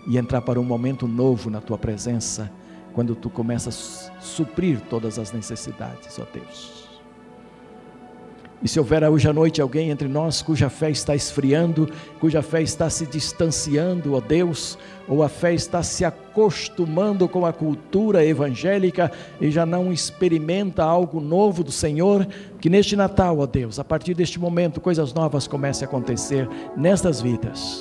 [0.07, 2.51] e entrar para um momento novo na tua presença,
[2.93, 6.76] quando tu começas a suprir todas as necessidades, ó Deus.
[8.61, 11.87] E se houver hoje à noite alguém entre nós cuja fé está esfriando,
[12.19, 17.53] cuja fé está se distanciando, ó Deus, ou a fé está se acostumando com a
[17.53, 22.27] cultura evangélica e já não experimenta algo novo do Senhor,
[22.59, 27.21] que neste Natal, ó Deus, a partir deste momento, coisas novas comecem a acontecer nestas
[27.21, 27.79] vidas,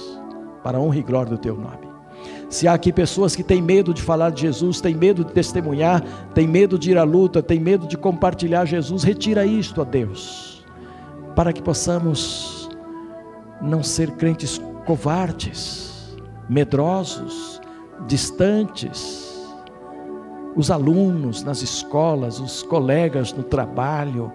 [0.62, 1.87] para a honra e glória do Teu nome.
[2.51, 6.03] Se há aqui pessoas que têm medo de falar de Jesus, têm medo de testemunhar,
[6.35, 10.55] têm medo de ir à luta, têm medo de compartilhar Jesus, retira isto, ó Deus
[11.37, 12.68] para que possamos
[13.61, 16.16] não ser crentes covardes,
[16.49, 17.61] medrosos,
[18.07, 19.26] distantes.
[20.57, 24.32] Os alunos nas escolas, os colegas no trabalho,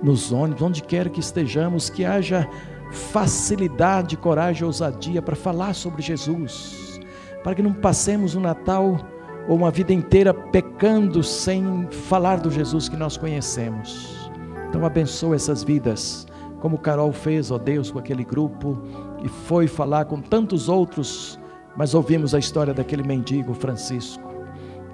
[0.00, 2.48] nos ônibus, onde quer que estejamos, que haja
[2.92, 7.00] facilidade, coragem ousadia para falar sobre Jesus,
[7.42, 9.00] para que não passemos um Natal
[9.48, 14.30] ou uma vida inteira pecando sem falar do Jesus que nós conhecemos.
[14.68, 16.26] Então abençoa essas vidas
[16.66, 18.76] como Carol fez, ó Deus, com aquele grupo,
[19.22, 21.38] e foi falar com tantos outros,
[21.76, 24.28] mas ouvimos a história daquele mendigo Francisco.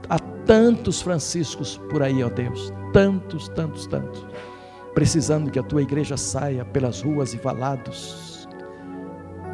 [0.06, 4.26] Há tantos Franciscos por aí, ó Deus, tantos, tantos, tantos,
[4.92, 8.46] precisando que a tua igreja saia pelas ruas e valados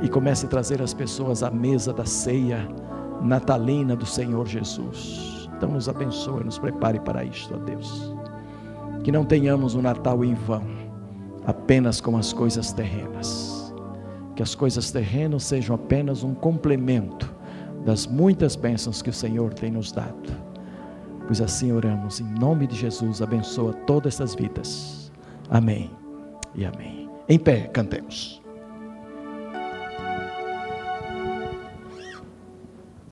[0.02, 2.68] e comece a trazer as pessoas à mesa da ceia
[3.22, 5.48] natalina do Senhor Jesus.
[5.56, 8.12] Então nos abençoe, nos prepare para isto, ó Deus.
[9.04, 10.87] Que não tenhamos um Natal em vão
[11.48, 13.74] apenas com as coisas terrenas.
[14.36, 17.34] Que as coisas terrenas sejam apenas um complemento
[17.86, 20.30] das muitas bênçãos que o Senhor tem nos dado.
[21.26, 25.10] Pois assim oramos, em nome de Jesus, abençoa todas essas vidas.
[25.48, 25.90] Amém
[26.54, 27.08] e amém.
[27.26, 28.42] Em pé, cantemos.